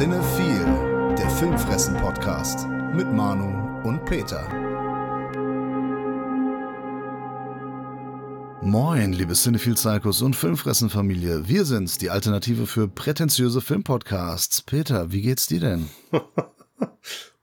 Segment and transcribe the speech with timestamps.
[0.00, 4.48] Cinephile, der Filmfressen-Podcast mit Manu und Peter.
[8.62, 11.48] Moin, liebe Cinephile Psychos und Filmfressen-Familie.
[11.48, 14.62] Wir sind's, die Alternative für prätentiöse Filmpodcasts.
[14.62, 15.90] Peter, wie geht's dir denn?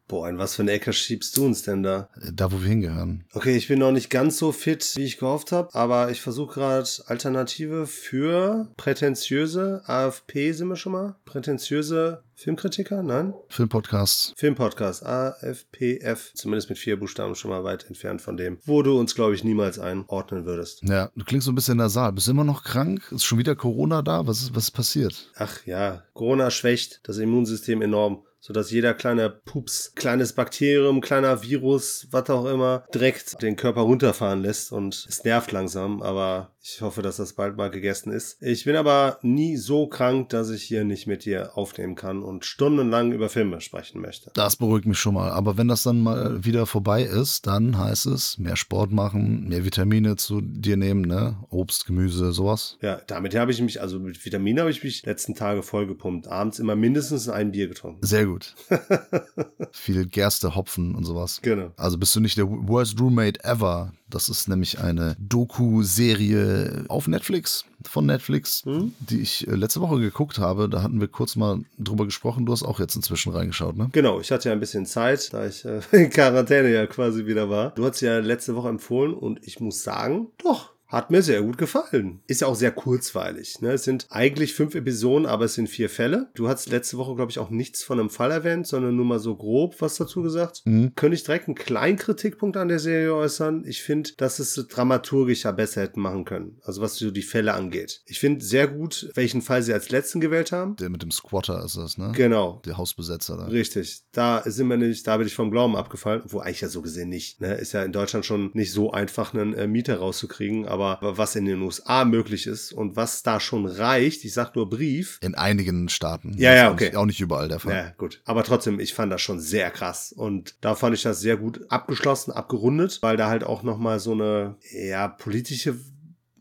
[0.08, 2.10] Boah, in was für eine Ecke schiebst du uns denn da?
[2.32, 3.26] Da, wo wir hingehören.
[3.34, 6.54] Okay, ich bin noch nicht ganz so fit, wie ich gehofft habe, aber ich versuche
[6.54, 11.16] gerade Alternative für prätentiöse AFP sind wir schon mal?
[11.26, 13.02] Prätentiöse Filmkritiker?
[13.02, 13.34] Nein?
[13.50, 14.34] Filmpodcasts.
[14.38, 16.34] Filmpodcast, AFPF.
[16.36, 19.44] Zumindest mit vier Buchstaben schon mal weit entfernt von dem, wo du uns, glaube ich,
[19.44, 20.84] niemals einordnen würdest.
[20.84, 22.14] Ja, du klingst so ein bisschen nasal.
[22.14, 23.12] Bist du immer noch krank?
[23.12, 24.28] Ist schon wieder Corona da?
[24.28, 25.32] Was ist, was ist passiert?
[25.36, 32.08] Ach ja, Corona schwächt das Immunsystem enorm sodass jeder kleine Pups, kleines Bakterium, kleiner Virus,
[32.12, 37.02] was auch immer, direkt den Körper runterfahren lässt und es nervt langsam, aber ich hoffe,
[37.02, 38.42] dass das bald mal gegessen ist.
[38.42, 42.46] Ich bin aber nie so krank, dass ich hier nicht mit dir aufnehmen kann und
[42.46, 44.32] stundenlang über Filme sprechen möchte.
[44.34, 45.32] Das beruhigt mich schon mal.
[45.32, 49.64] Aber wenn das dann mal wieder vorbei ist, dann heißt es mehr Sport machen, mehr
[49.64, 51.38] Vitamine zu dir nehmen, ne?
[51.50, 52.78] Obst, Gemüse, sowas.
[52.82, 56.28] Ja, damit habe ich mich, also mit Vitaminen habe ich mich letzten Tage vollgepumpt.
[56.28, 58.06] Abends immer mindestens ein Bier getrunken.
[58.06, 58.56] Sehr gut.
[59.72, 61.40] Viel Gerste, Hopfen und sowas.
[61.42, 61.72] Genau.
[61.78, 63.94] Also bist du nicht der worst roommate ever.
[64.10, 68.94] Das ist nämlich eine Doku-Serie auf Netflix, von Netflix, hm?
[69.00, 70.70] die ich äh, letzte Woche geguckt habe.
[70.70, 72.46] Da hatten wir kurz mal drüber gesprochen.
[72.46, 73.90] Du hast auch jetzt inzwischen reingeschaut, ne?
[73.92, 77.50] Genau, ich hatte ja ein bisschen Zeit, da ich äh, in Quarantäne ja quasi wieder
[77.50, 77.72] war.
[77.72, 81.58] Du hast ja letzte Woche empfohlen und ich muss sagen, doch, hat mir sehr gut
[81.58, 82.22] gefallen.
[82.28, 83.62] Ist ja auch sehr kurzweilig.
[83.62, 83.72] Ne?
[83.72, 86.30] Es sind eigentlich fünf Episoden, aber es sind vier Fälle.
[86.34, 89.20] Du hast letzte Woche, glaube ich, auch nichts von einem Fall erwähnt, sondern nur mal
[89.20, 90.62] so grob was dazu gesagt.
[90.66, 90.94] Mhm.
[90.96, 93.64] Könnte ich direkt einen kleinen Kritikpunkt an der Serie äußern.
[93.68, 96.60] Ich finde, dass es dramaturgisch ja besser hätten machen können.
[96.64, 98.02] Also was so die Fälle angeht.
[98.06, 100.78] Ich finde sehr gut, welchen Fall sie als letzten gewählt haben.
[100.78, 102.12] Der mit dem Squatter ist das, ne?
[102.16, 102.62] Genau.
[102.66, 103.46] Der Hausbesetzer da.
[103.46, 104.04] Richtig.
[104.14, 106.22] Da sind wir nicht, da bin ich vom Glauben abgefallen.
[106.26, 107.42] Wo eigentlich ja so gesehen nicht.
[107.42, 107.56] Ne?
[107.56, 111.46] Ist ja in Deutschland schon nicht so einfach, einen äh, Mieter rauszukriegen, aber was in
[111.46, 115.20] den USA möglich ist und was da schon reicht, ich sag nur Brief.
[115.22, 116.36] In einigen Staaten.
[116.38, 116.86] Ja, ja, okay.
[116.86, 117.74] Auch nicht, auch nicht überall der Fall.
[117.74, 118.22] Ja, gut.
[118.26, 121.62] Aber trotzdem, ich fand das schon sehr krass und da fand ich das sehr gut
[121.70, 125.78] abgeschlossen, abgerundet, weil da halt auch nochmal so eine, ja, politische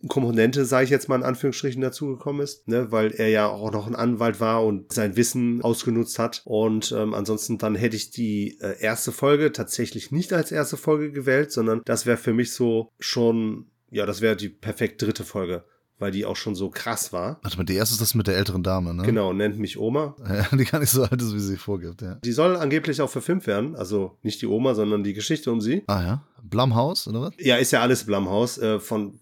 [0.08, 3.86] Komponente, sage ich jetzt mal in Anführungsstrichen, dazugekommen ist, ne, weil er ja auch noch
[3.86, 6.42] ein Anwalt war und sein Wissen ausgenutzt hat.
[6.44, 11.12] Und ähm, ansonsten dann hätte ich die äh, erste Folge tatsächlich nicht als erste Folge
[11.12, 15.64] gewählt, sondern das wäre für mich so schon, ja, das wäre die perfekt dritte Folge.
[15.98, 17.38] Weil die auch schon so krass war.
[17.40, 19.02] Warte mal, die erste ist das mit der älteren Dame, ne?
[19.02, 20.14] Genau, nennt mich Oma.
[20.28, 22.16] Ja, die gar nicht so alt ist, wie sie vorgibt, ja.
[22.16, 23.74] Die soll angeblich auch verfilmt werden.
[23.76, 25.84] Also nicht die Oma, sondern die Geschichte um sie.
[25.86, 26.22] Ah ja.
[26.42, 27.32] Blumhaus, oder was?
[27.38, 28.58] Ja, ist ja alles Blumhaus.
[28.58, 29.20] Äh, von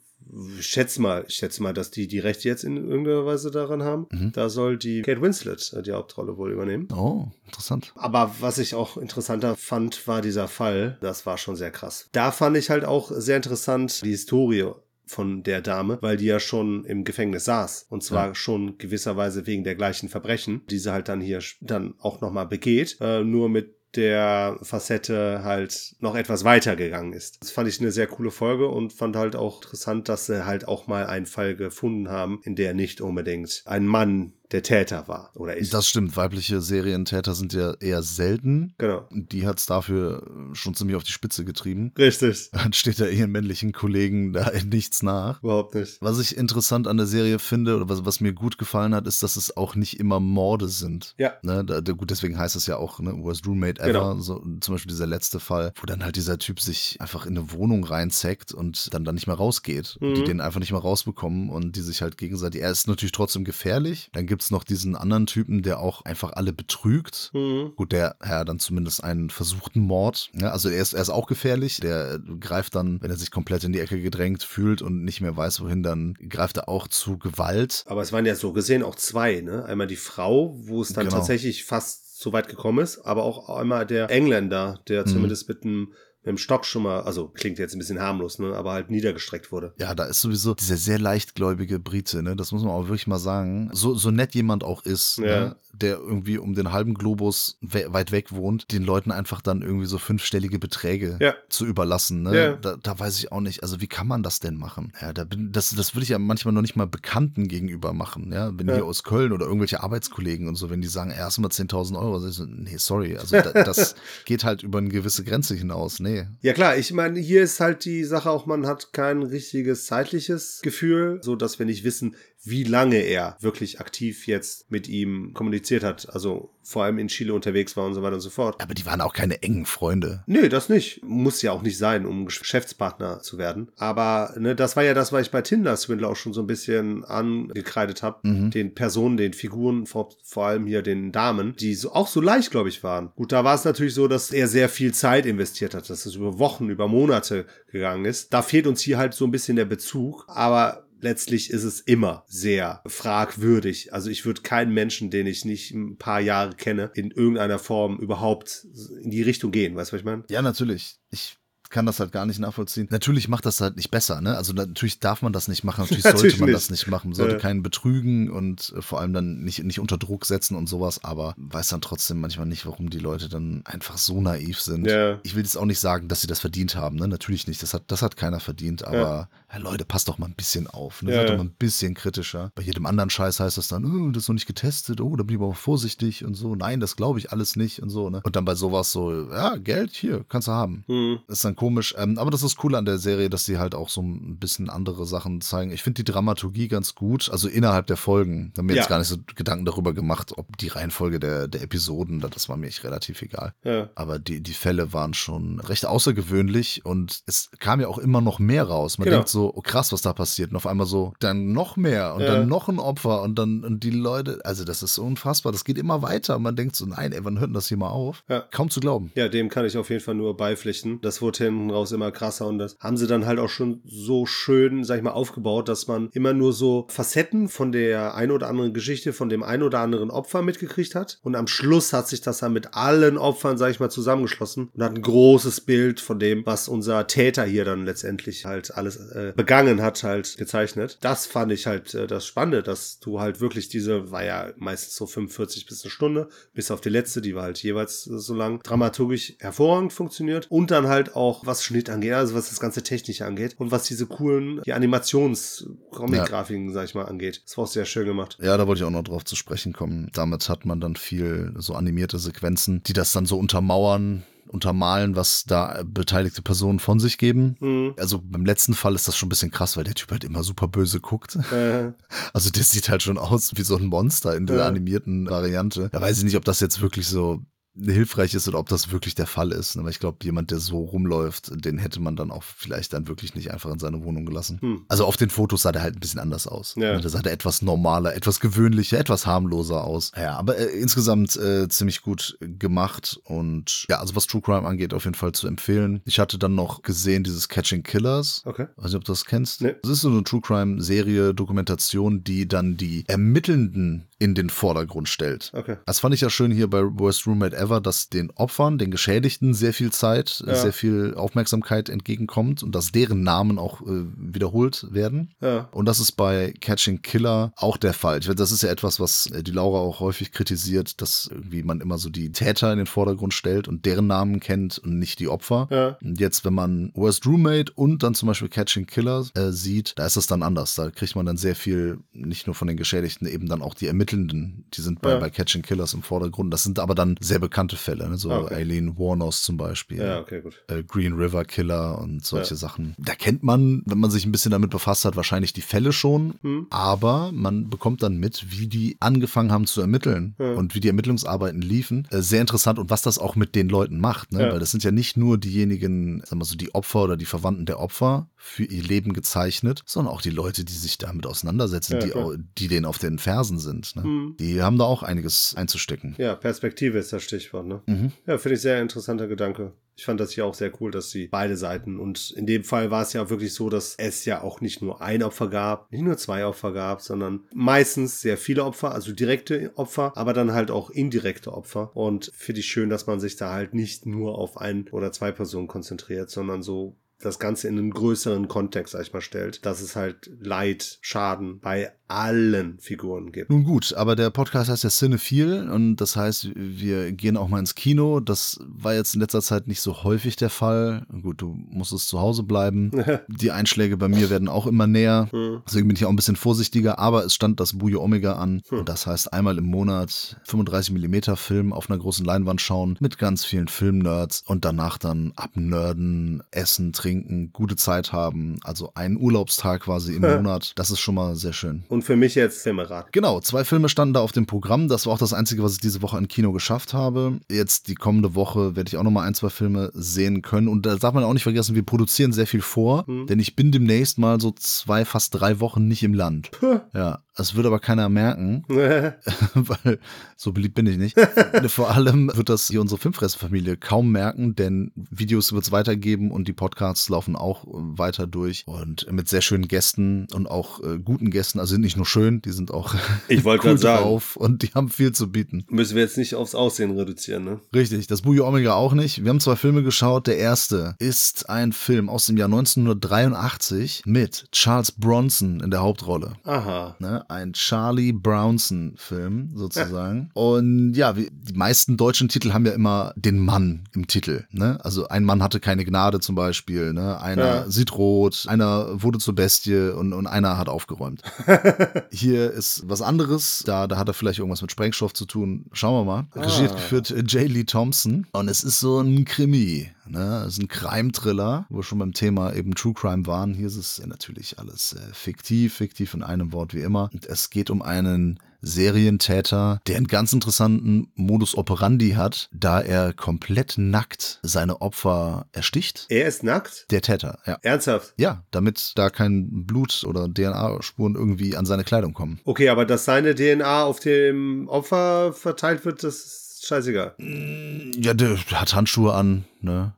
[0.59, 3.83] ich schätze mal, ich schätze mal, dass die die Rechte jetzt in irgendeiner Weise daran
[3.83, 4.07] haben.
[4.11, 4.33] Mhm.
[4.33, 6.89] Da soll die Kate Winslet äh, die Hauptrolle wohl übernehmen.
[6.93, 7.93] Oh, interessant.
[7.97, 10.99] Aber was ich auch interessanter fand, war dieser Fall.
[11.01, 12.09] Das war schon sehr krass.
[12.13, 14.73] Da fand ich halt auch sehr interessant die Historie
[15.07, 17.87] von der Dame, weil die ja schon im Gefängnis saß.
[17.91, 18.35] Und zwar ja.
[18.35, 22.97] schon gewisserweise wegen der gleichen Verbrechen, die sie halt dann hier dann auch nochmal begeht.
[23.01, 27.39] Äh, nur mit der Facette halt noch etwas weiter gegangen ist.
[27.41, 30.69] Das fand ich eine sehr coole Folge und fand halt auch interessant, dass sie halt
[30.69, 35.33] auch mal einen Fall gefunden haben, in der nicht unbedingt ein Mann der Täter war
[35.35, 35.75] oder ist.
[35.75, 36.17] Das stimmt.
[36.17, 38.75] Weibliche Serientäter sind ja eher selten.
[38.79, 39.09] Genau.
[39.11, 40.23] Die hat es dafür
[40.53, 41.93] schon ziemlich auf die Spitze getrieben.
[41.99, 42.51] Richtig.
[42.53, 45.43] Dann steht da ihren männlichen Kollegen da nichts nach.
[45.43, 46.01] Überhaupt nicht.
[46.01, 49.25] Was ich interessant an der Serie finde oder was, was mir gut gefallen hat, ist,
[49.25, 51.17] dass es auch nicht immer Morde sind.
[51.19, 51.33] Ja.
[51.43, 53.93] Ne, da, gut, deswegen heißt es ja auch, ne, Worst Roommate Ever.
[53.93, 54.21] Genau.
[54.21, 57.51] So, zum Beispiel dieser letzte Fall, wo dann halt dieser Typ sich einfach in eine
[57.51, 59.99] Wohnung reinzeckt und dann dann nicht mehr rausgeht.
[60.01, 60.15] Mhm.
[60.15, 62.63] Die den einfach nicht mehr rausbekommen und die sich halt gegenseitig.
[62.63, 64.11] Er ist natürlich trotzdem gefährlich.
[64.13, 67.31] Dann gibt es noch diesen anderen Typen, der auch einfach alle betrügt.
[67.33, 67.73] Mhm.
[67.77, 70.31] Gut, der ja dann zumindest einen versuchten Mord.
[70.35, 71.81] Ja, also er ist, er ist auch gefährlich.
[71.81, 75.37] Der greift dann, wenn er sich komplett in die Ecke gedrängt fühlt und nicht mehr
[75.37, 77.85] weiß, wohin, dann greift er auch zu Gewalt.
[77.87, 79.65] Aber es waren ja so gesehen auch zwei, ne?
[79.65, 81.19] Einmal die Frau, wo es dann genau.
[81.19, 85.11] tatsächlich fast so weit gekommen ist, aber auch einmal der Engländer, der mhm.
[85.11, 85.93] zumindest mit einem
[86.25, 89.53] mit dem Stock schon mal, also klingt jetzt ein bisschen harmlos, ne, aber halt niedergestreckt
[89.53, 89.75] wurde.
[89.79, 93.19] Ja, da ist sowieso dieser sehr leichtgläubige Brite, ne, das muss man auch wirklich mal
[93.19, 93.69] sagen.
[93.73, 95.25] So, so nett jemand auch ist, ja.
[95.25, 99.61] ne, der irgendwie um den halben Globus we weit weg wohnt, den Leuten einfach dann
[99.61, 101.35] irgendwie so fünfstellige Beträge ja.
[101.51, 102.53] zu überlassen, ne, ja.
[102.55, 104.95] da, da weiß ich auch nicht, also wie kann man das denn machen?
[105.03, 108.33] Ja, da bin, das, das würde ich ja manchmal noch nicht mal Bekannten gegenüber machen,
[108.33, 111.99] ja, wenn die aus Köln oder irgendwelche Arbeitskollegen und so, wenn die sagen, erstmal 10.000
[111.99, 113.95] Euro, so, nee, sorry, also da, das
[114.25, 116.27] geht halt über eine gewisse Grenze hinaus, nee, nee.
[116.41, 120.61] Ja klar, ich meine, hier ist halt die Sache auch, man hat kein richtiges zeitliches
[120.63, 125.83] Gefühl, so dass wir nicht wissen, wie lange er wirklich aktiv jetzt mit ihm kommuniziert
[125.83, 126.09] hat.
[126.13, 128.61] Also vor allem in Chile unterwegs war und so weiter und so fort.
[128.61, 130.23] Aber die waren auch keine engen Freunde.
[130.27, 131.03] Nee, das nicht.
[131.05, 133.69] Muss ja auch nicht sein, um Geschäftspartner zu werden.
[133.77, 136.47] Aber ne, das war ja das, was ich bei Tinder Swindler auch schon so ein
[136.47, 138.27] bisschen angekreidet habe.
[138.29, 138.51] Mhm.
[138.51, 142.51] Den Personen, den Figuren, vor, vor allem hier den Damen, die so, auch so leicht,
[142.51, 143.11] glaube ich, waren.
[143.15, 146.15] Gut, da war es natürlich so, dass er sehr viel Zeit investiert hat, dass es
[146.15, 148.33] über Wochen, über Monate gegangen ist.
[148.33, 150.25] Da fehlt uns hier halt so ein bisschen der Bezug.
[150.29, 153.93] Aber letztlich ist es immer sehr fragwürdig.
[153.93, 157.99] Also ich würde keinen Menschen, den ich nicht ein paar Jahre kenne, in irgendeiner Form
[157.99, 158.67] überhaupt
[159.03, 159.77] in die Richtung gehen.
[159.77, 160.25] Weißt du, was ich meine?
[160.29, 160.99] Ja, natürlich.
[161.11, 161.37] Ich
[161.75, 162.87] kann das halt gar nicht nachvollziehen.
[162.91, 164.37] Natürlich macht das halt nicht besser, ne?
[164.37, 166.57] Also natürlich darf man das nicht machen, natürlich, natürlich sollte man nicht.
[166.57, 167.41] das nicht machen, man sollte ja.
[167.41, 171.35] keinen betrügen und äh, vor allem dann nicht, nicht unter Druck setzen und sowas, aber
[171.37, 174.87] weiß dann trotzdem manchmal nicht, warum die Leute dann einfach so naiv sind.
[174.87, 175.19] Ja.
[175.25, 177.09] Ich will jetzt auch nicht sagen, dass sie das verdient haben, ne?
[177.09, 179.29] Natürlich nicht, das hat, das hat keiner verdient, aber ja.
[179.55, 181.13] Ja, Leute, passt doch mal ein bisschen auf, ne?
[181.13, 182.51] Seid doch mal ein bisschen kritischer.
[182.57, 185.23] Bei jedem anderen Scheiß heißt das dann, oh, das ist noch nicht getestet, oh, da
[185.23, 186.57] bin ich aber vorsichtig und so.
[186.57, 188.21] Nein, das glaube ich alles nicht und so, ne?
[188.25, 190.85] Und dann bei sowas so, ja, Geld, hier, kannst du haben.
[190.89, 191.21] Mhm.
[191.29, 193.75] Das ist dann komisch, ähm, aber das ist cool an der Serie, dass sie halt
[193.75, 195.71] auch so ein bisschen andere Sachen zeigen.
[195.71, 198.53] Ich finde die Dramaturgie ganz gut, also innerhalb der Folgen.
[198.53, 198.83] Da haben mir ja.
[198.83, 202.59] jetzt gar nicht so Gedanken darüber gemacht, ob die Reihenfolge der, der Episoden, das war
[202.59, 203.55] mir echt relativ egal.
[203.65, 203.89] Ja.
[203.95, 208.39] Aber die, die Fälle waren schon recht außergewöhnlich und es kam ja auch immer noch
[208.39, 208.99] mehr raus.
[208.99, 209.17] Man genau.
[209.17, 210.51] denkt so, oh krass, was da passiert.
[210.51, 212.35] Und auf einmal so, dann noch mehr und ja.
[212.35, 215.51] dann noch ein Opfer und dann und die Leute, also das ist unfassbar.
[215.51, 216.39] Das geht immer weiter.
[216.39, 218.23] Man denkt so, nein, ey, wann hört denn das hier mal auf?
[218.51, 219.13] Kaum zu glauben.
[219.15, 221.01] Ja, dem kann ich auf jeden Fall nur beipflichten.
[221.01, 224.27] Das wurde hinten raus immer krasser und das haben sie dann halt auch schon so
[224.27, 228.49] schön, sag ich mal, aufgebaut, dass man immer nur so Facetten von der ein oder
[228.49, 231.19] anderen Geschichte, von dem ein oder anderen Opfer mitgekriegt hat.
[231.23, 234.83] Und am Schluss hat sich das dann mit allen Opfern, sag ich mal, zusammengeschlossen und
[234.83, 239.33] hat ein großes Bild von dem, was unser Täter hier dann letztendlich halt alles äh,
[239.37, 240.99] begangen hat, halt gezeichnet.
[241.01, 244.97] Das fand ich halt äh, das Spannende, dass du halt wirklich diese, war ja meistens
[244.97, 248.35] so 45 bis eine Stunde, bis auf die letzte, die war halt jeweils äh, so
[248.35, 252.83] lang, dramaturgisch hervorragend funktioniert und dann halt auch, was Schnitt angeht, also was das ganze
[252.83, 256.73] Technische angeht und was diese coolen die Animations-Comic-Grafiken, ja.
[256.73, 257.43] sag ich mal, angeht.
[257.45, 258.39] Das war auch sehr schön gemacht.
[258.41, 260.11] Ja, da wollte ich auch noch drauf zu sprechen kommen.
[260.13, 265.45] Damit hat man dann viel so animierte Sequenzen, die das dann so untermauern, untermalen, was
[265.45, 267.57] da beteiligte Personen von sich geben.
[267.61, 267.95] Mhm.
[267.99, 270.43] Also beim letzten Fall ist das schon ein bisschen krass, weil der Typ halt immer
[270.43, 271.37] super böse guckt.
[271.53, 271.93] Äh.
[272.33, 274.63] Also der sieht halt schon aus wie so ein Monster in der äh.
[274.63, 275.89] animierten Variante.
[275.91, 277.43] Da weiß ich nicht, ob das jetzt wirklich so
[277.77, 279.77] hilfreich ist oder ob das wirklich der Fall ist.
[279.77, 283.35] Aber ich glaube, jemand, der so rumläuft, den hätte man dann auch vielleicht dann wirklich
[283.35, 284.59] nicht einfach in seine Wohnung gelassen.
[284.61, 284.85] Hm.
[284.89, 286.75] Also auf den Fotos sah der halt ein bisschen anders aus.
[286.77, 286.99] Ja.
[286.99, 290.13] Da sah der etwas normaler, etwas gewöhnlicher, etwas harmloser aus.
[290.17, 294.95] Ja, aber äh, insgesamt äh, ziemlich gut gemacht und ja, also was True Crime angeht,
[294.95, 296.01] auf jeden Fall zu empfehlen.
[296.05, 298.43] Ich hatte dann noch gesehen dieses Catching Killers.
[298.45, 298.67] Okay.
[298.77, 299.63] Weiß nicht, ob du das kennst.
[299.63, 299.75] Nee.
[299.83, 305.09] Das ist so eine True Crime Serie, Dokumentation, die dann die Ermittelnden in den Vordergrund
[305.09, 305.51] stellt.
[305.55, 305.77] Okay.
[305.87, 309.55] Das fand ich ja schön hier bei Worst Roommate Ever, dass den Opfern, den Geschädigten
[309.55, 310.55] sehr viel Zeit, ja.
[310.55, 315.35] sehr viel Aufmerksamkeit entgegenkommt und dass deren Namen auch äh, wiederholt werden.
[315.41, 315.69] Ja.
[315.73, 318.21] Und das ist bei Catching Killer auch der Fall.
[318.21, 321.81] Ich das ist ja etwas, was äh, die Laura auch häufig kritisiert, dass irgendwie man
[321.81, 325.29] immer so die Täter in den Vordergrund stellt und deren Namen kennt und nicht die
[325.29, 325.69] Opfer.
[325.71, 325.97] Ja.
[326.03, 330.07] Und jetzt, wenn man Worst Roommate und dann zum Beispiel Catching Killer äh, sieht, da
[330.07, 330.75] ist das dann anders.
[330.75, 333.87] Da kriegt man dann sehr viel, nicht nur von den Geschädigten, eben dann auch die
[333.87, 336.53] Ermittelnden, die sind bei, bei Catching Killers im Vordergrund.
[336.53, 338.17] Das sind aber dann sehr bekannte Fälle, ne?
[338.17, 338.55] so ah, okay.
[338.55, 339.99] Eileen Warnos zum Beispiel.
[339.99, 340.63] Ja, okay, gut.
[340.69, 342.57] Äh, Green River Killer und solche ja.
[342.57, 342.95] Sachen.
[342.99, 346.35] Da kennt man, wenn man sich ein bisschen damit befasst hat, wahrscheinlich die Fälle schon,
[346.43, 346.67] hm.
[346.71, 350.53] aber man bekommt dann mit, wie die angefangen haben zu ermitteln ja.
[350.55, 352.07] und wie die Ermittlungsarbeiten liefen.
[352.11, 354.51] Äh, sehr interessant und was das auch mit den Leuten macht, ne?
[354.53, 357.67] weil das sind ja nicht nur diejenigen, sagen wir so, die Opfer oder die Verwandten
[357.67, 362.13] der Opfer für ihr Leben gezeichnet, sondern auch die Leute, die sich damit auseinandersetzen, die,
[362.59, 363.97] die denen auf den Fersen sind.
[363.97, 364.03] Ne?
[364.03, 364.37] Mhm.
[364.39, 366.15] Die haben da auch einiges einzustecken.
[366.19, 367.44] Ja, Perspektive ist das Stichwort.
[367.69, 367.83] Ne?
[367.87, 368.13] Mhm.
[368.27, 369.73] Ja, finde ich sehr interessanter Gedanke.
[369.97, 372.91] Ich fand das hier auch sehr cool, dass sie beide Seiten und in dem Fall
[372.91, 376.03] war es ja wirklich so, dass es ja auch nicht nur ein Opfer gab, nicht
[376.03, 380.73] nur zwei Opfer gab, sondern meistens sehr viele Opfer, also direkte Opfer, aber dann halt
[380.73, 381.93] auch indirekte Opfer.
[381.95, 385.31] Und finde ich schön, dass man sich da halt nicht nur auf ein oder zwei
[385.31, 389.81] Personen konzentriert, sondern so das Ganze in einen größeren Kontext, sag ich mal, stellt, dass
[389.81, 393.51] es halt Leid, Schaden bei allen Figuren gibt.
[393.51, 397.59] Nun gut, aber der Podcast heißt ja Cinephil und das heißt, wir gehen auch mal
[397.59, 398.21] ins Kino.
[398.21, 401.07] Das war jetzt in letzter Zeit nicht so häufig der Fall.
[401.23, 402.91] Gut, du musstest zu Hause bleiben.
[403.29, 405.29] Die Einschläge bei mir werden auch immer näher.
[405.31, 405.63] Hm.
[405.67, 408.81] Deswegen bin ich auch ein bisschen vorsichtiger, aber es stand das Bujo Omega an hm.
[408.81, 413.19] und das heißt einmal im Monat 35 mm Film auf einer großen Leinwand schauen mit
[413.19, 417.14] ganz vielen Filmnerds und danach dann abnörden, essen, trinken,
[417.53, 418.59] gute Zeit haben.
[418.65, 420.73] Also einen Urlaubstag quasi im Monat.
[420.77, 421.85] Das ist schon mal sehr schön.
[421.89, 423.13] Und für mich jetzt Filmerat.
[423.13, 424.89] Genau, zwei Filme standen da auf dem Programm.
[424.89, 427.41] Das war auch das Einzige, was ich diese Woche im Kino geschafft habe.
[427.51, 430.69] Jetzt die kommende Woche werde ich auch nochmal ein, zwei Filme sehen können.
[430.69, 433.27] Und da darf man auch nicht vergessen, wir produzieren sehr viel vor, hm.
[433.27, 436.51] denn ich bin demnächst mal so zwei, fast drei Wochen nicht im Land.
[436.93, 439.99] Ja, das wird aber keiner merken, weil
[440.37, 441.17] so beliebt bin ich nicht.
[441.69, 446.49] Vor allem wird das hier unsere Filmfressenfamilie kaum merken, denn Videos wird es weitergeben und
[446.49, 451.31] die Podcasts laufen auch weiter durch und mit sehr schönen Gästen und auch äh, guten
[451.31, 451.59] Gästen.
[451.59, 452.95] Also sind nicht nur schön, die sind auch
[453.29, 455.65] ich cool sagen, drauf und die haben viel zu bieten.
[455.69, 457.61] Müssen wir jetzt nicht aufs Aussehen reduzieren, ne?
[457.75, 459.25] Richtig, das Bujo Omega auch nicht.
[459.25, 460.27] Wir haben zwei Filme geschaut.
[460.27, 466.35] Der erste ist ein Film aus dem Jahr 1983 mit Charles Bronson in der Hauptrolle.
[466.45, 466.97] Aha.
[467.01, 467.24] Ne?
[467.29, 470.31] Ein Charlie Brownson-Film sozusagen.
[470.35, 470.43] Ja.
[470.43, 474.45] Und ja, die meisten deutschen Titel haben ja immer den Mann im Titel.
[474.51, 474.79] Ne?
[474.83, 476.93] Also ein Mann hatte keine Gnade zum Beispiel.
[476.93, 477.21] Ne?
[477.21, 477.71] Einer ja.
[477.71, 481.23] sieht rot, einer wurde zur Bestie und, und einer hat aufgeräumt.
[482.11, 483.63] Hier ist was anderes.
[483.67, 485.67] Da, da hat er vielleicht irgendwas mit Sprengstoff zu tun.
[485.73, 486.27] Schauen wir mal.
[486.35, 486.41] Ah.
[486.41, 487.49] Regiert geführt J.
[487.49, 488.27] Lee Thompson.
[488.33, 489.91] Und es ist so ein Krimi.
[490.07, 490.45] Ne?
[490.47, 493.55] Es ist ein Crime-Thriller, wo wir schon beim Thema eben True Crime waren.
[493.55, 497.11] Hier ist es natürlich alles äh, fiktiv, fiktiv in einem Wort wie immer.
[497.13, 503.13] Und es geht um einen Serientäter, der einen ganz interessanten Modus operandi hat, da er
[503.13, 506.07] komplett nackt seine Opfer ersticht.
[506.09, 506.87] Er ist nackt?
[506.91, 507.59] Der Täter, ja.
[507.63, 508.15] Ernsthaft?
[508.17, 512.41] Ja, damit da kein Blut oder DNA-Spuren irgendwie an seine Kleidung kommen.
[512.45, 517.15] Okay, aber dass seine DNA auf dem Opfer verteilt wird, das ist scheißegal.
[517.19, 519.93] Ja, der hat Handschuhe an, ne?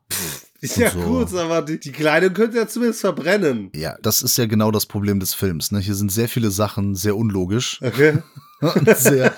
[0.61, 1.01] Ist ja so.
[1.01, 3.71] gut, aber die, die Kleidung könnte ja zumindest verbrennen.
[3.75, 5.71] Ja, das ist ja genau das Problem des Films.
[5.73, 5.81] Ne?
[5.81, 7.81] Hier sind sehr viele Sachen sehr unlogisch.
[7.83, 8.19] Okay.
[8.75, 9.35] und sehr,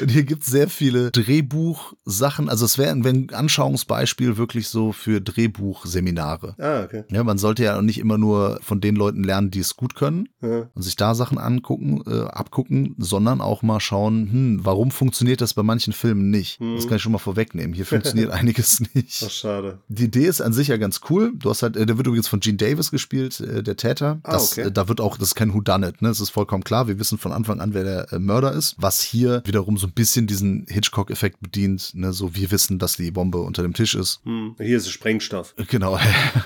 [0.00, 2.48] und hier gibt es sehr viele Drehbuchsachen.
[2.48, 6.54] Also es wäre ein Anschauungsbeispiel wirklich so für Drehbuchseminare.
[6.58, 7.04] Ah, okay.
[7.10, 10.28] Ja, man sollte ja nicht immer nur von den Leuten lernen, die es gut können
[10.42, 10.68] ja.
[10.74, 15.54] und sich da Sachen angucken, äh, abgucken, sondern auch mal schauen, hm, warum funktioniert das
[15.54, 16.60] bei manchen Filmen nicht?
[16.60, 16.76] Mhm.
[16.76, 17.74] Das kann ich schon mal vorwegnehmen.
[17.74, 19.22] Hier funktioniert einiges nicht.
[19.24, 19.78] Ach, schade.
[19.88, 21.32] Die Idee ist an sich ja ganz cool.
[21.36, 24.20] Du hast halt, äh, der wird übrigens von Gene Davis gespielt, äh, der Täter.
[24.22, 24.68] Ah, das, okay.
[24.68, 26.08] äh, da wird auch, das ist kein Whodunit, ne?
[26.08, 26.88] Das ist vollkommen klar.
[26.88, 28.74] Wir wissen von Anfang an, wer der äh, Mörder ist.
[28.78, 32.14] Was hier wiederum so so ein bisschen diesen Hitchcock-Effekt bedient, ne?
[32.14, 34.20] so wir wissen, dass die Bombe unter dem Tisch ist.
[34.24, 35.54] Hm, hier ist es Sprengstoff.
[35.68, 35.98] Genau.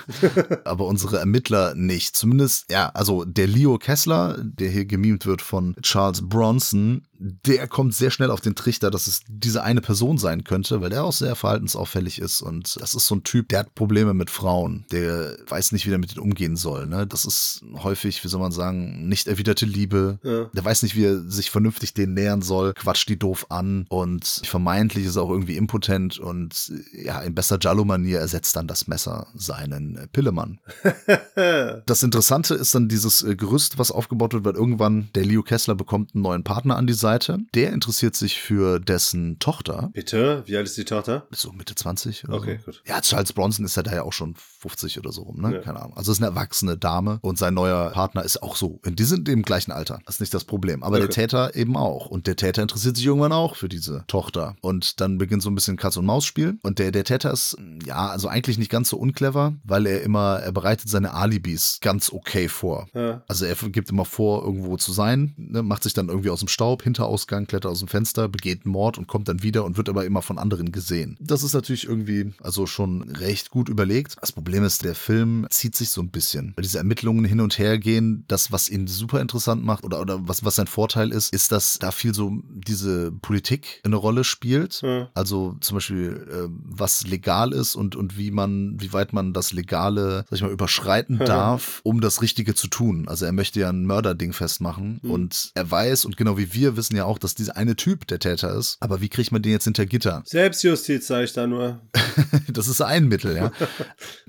[0.65, 2.17] Aber unsere Ermittler nicht.
[2.17, 7.93] Zumindest, ja, also der Leo Kessler, der hier gemimt wird von Charles Bronson, der kommt
[7.93, 11.11] sehr schnell auf den Trichter, dass es diese eine Person sein könnte, weil der auch
[11.11, 12.41] sehr verhaltensauffällig ist.
[12.41, 14.85] Und das ist so ein Typ, der hat Probleme mit Frauen.
[14.91, 16.87] Der weiß nicht, wie er mit denen umgehen soll.
[16.87, 17.05] Ne?
[17.05, 20.19] Das ist häufig, wie soll man sagen, nicht erwiderte Liebe.
[20.23, 20.45] Ja.
[20.45, 24.41] Der weiß nicht, wie er sich vernünftig denen nähern soll, quatscht die doof an und
[24.45, 29.27] vermeintlich ist er auch irgendwie impotent und ja, in bester Jallo-Manier ersetzt dann das Messer
[29.35, 30.59] seinen Pillemann.
[31.85, 35.75] das Interessante ist dann dieses äh, Gerüst, was aufgebaut wird, weil irgendwann der Leo Kessler
[35.75, 37.39] bekommt einen neuen Partner an die Seite Seite.
[37.55, 39.89] Der interessiert sich für dessen Tochter.
[39.93, 40.43] Bitte?
[40.45, 41.27] Wie alt ist die Tochter?
[41.31, 42.65] So Mitte 20 oder Okay, so.
[42.65, 42.83] gut.
[42.85, 45.55] Ja, Charles Bronson ist ja da ja auch schon 50 oder so rum, ne?
[45.55, 45.61] Ja.
[45.61, 45.97] Keine Ahnung.
[45.97, 48.79] Also ist eine erwachsene Dame und sein neuer Partner ist auch so.
[48.85, 49.99] Die sind im gleichen Alter.
[50.05, 50.83] Das ist nicht das Problem.
[50.83, 51.07] Aber okay.
[51.07, 52.07] der Täter eben auch.
[52.07, 54.55] Und der Täter interessiert sich irgendwann auch für diese Tochter.
[54.61, 56.59] Und dann beginnt so ein bisschen Katz-und-Maus-Spiel.
[56.61, 60.39] Und der, der Täter ist, ja, also eigentlich nicht ganz so unclever, weil er immer,
[60.39, 62.87] er bereitet seine Alibis ganz okay vor.
[62.93, 63.23] Ja.
[63.27, 65.63] Also er gibt immer vor, irgendwo zu sein, ne?
[65.63, 69.07] macht sich dann irgendwie aus dem Staub, Hinterausgang, klettert aus dem Fenster, begeht Mord und
[69.07, 71.15] kommt dann wieder und wird aber immer von anderen gesehen.
[71.21, 74.17] Das ist natürlich irgendwie, also schon recht gut überlegt.
[74.19, 77.57] Das Problem ist, der Film zieht sich so ein bisschen, weil diese Ermittlungen hin und
[77.57, 78.25] her gehen.
[78.27, 81.79] Das, was ihn super interessant macht oder, oder was, was sein Vorteil ist, ist, dass
[81.79, 84.81] da viel so diese Politik eine Rolle spielt.
[84.81, 85.09] Ja.
[85.13, 89.53] Also zum Beispiel, äh, was legal ist und, und wie man, wie weit man das
[89.53, 91.25] Legale, sag ich mal, überschreiten Ja.
[91.25, 93.07] darf, um das Richtige zu tun.
[93.07, 95.11] Also er möchte ja ein Mörderding festmachen Mhm.
[95.11, 98.07] und er weiß und genau wie wir wissen wissen ja auch, dass dieser eine Typ
[98.07, 98.77] der Täter ist.
[98.79, 100.23] Aber wie kriegt man den jetzt hinter Gitter?
[100.25, 101.79] Selbstjustiz, sage ich da nur.
[102.47, 103.51] das ist ein Mittel, ja.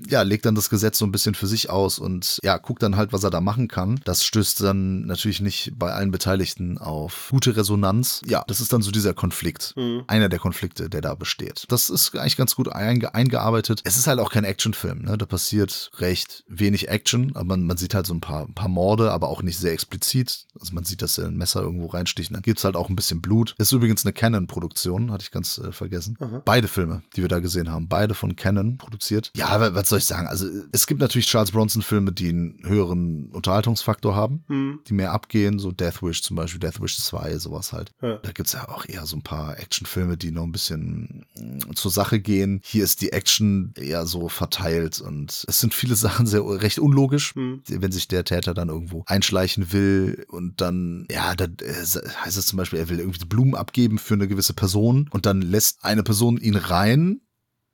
[0.07, 2.97] ja, legt dann das Gesetz so ein bisschen für sich aus und ja, guckt dann
[2.97, 3.99] halt, was er da machen kann.
[4.05, 8.21] Das stößt dann natürlich nicht bei allen Beteiligten auf gute Resonanz.
[8.25, 9.73] Ja, das ist dann so dieser Konflikt.
[9.75, 10.03] Mhm.
[10.07, 11.65] Einer der Konflikte, der da besteht.
[11.69, 13.81] Das ist eigentlich ganz gut einge eingearbeitet.
[13.85, 15.17] Es ist halt auch kein Actionfilm, ne?
[15.17, 18.69] Da passiert recht wenig Action, aber man, man sieht halt so ein paar, ein paar
[18.69, 20.45] Morde, aber auch nicht sehr explizit.
[20.59, 22.33] Also man sieht, dass er ein Messer irgendwo reinsticht.
[22.33, 23.55] Dann gibt es halt auch ein bisschen Blut.
[23.59, 26.17] Ist übrigens eine Canon-Produktion, hatte ich ganz äh, vergessen.
[26.19, 26.41] Aha.
[26.43, 29.31] Beide Filme, die wir da gesehen haben, beide von Canon produziert.
[29.37, 30.27] Ja, was soll ich sagen?
[30.27, 34.79] Also es gibt natürlich Charles Bronson-Filme, die einen höheren Unterhaltungsfaktor haben, mhm.
[34.85, 37.93] die mehr abgehen, so Death Wish zum Beispiel, Death Wish 2, sowas halt.
[38.01, 38.17] Ja.
[38.17, 41.73] Da gibt es ja auch eher so ein paar Actionfilme, die noch ein bisschen mm,
[41.73, 42.59] zur Sache gehen.
[42.65, 47.33] Hier ist die Action eher so verteilt und es sind viele Sachen sehr recht unlogisch,
[47.37, 47.61] mhm.
[47.65, 51.85] wenn sich der Täter dann irgendwo einschleichen will und dann, ja, dann äh,
[52.25, 55.41] heißt es zum Beispiel, er will irgendwie Blumen abgeben für eine gewisse Person und dann
[55.41, 57.21] lässt eine Person ihn rein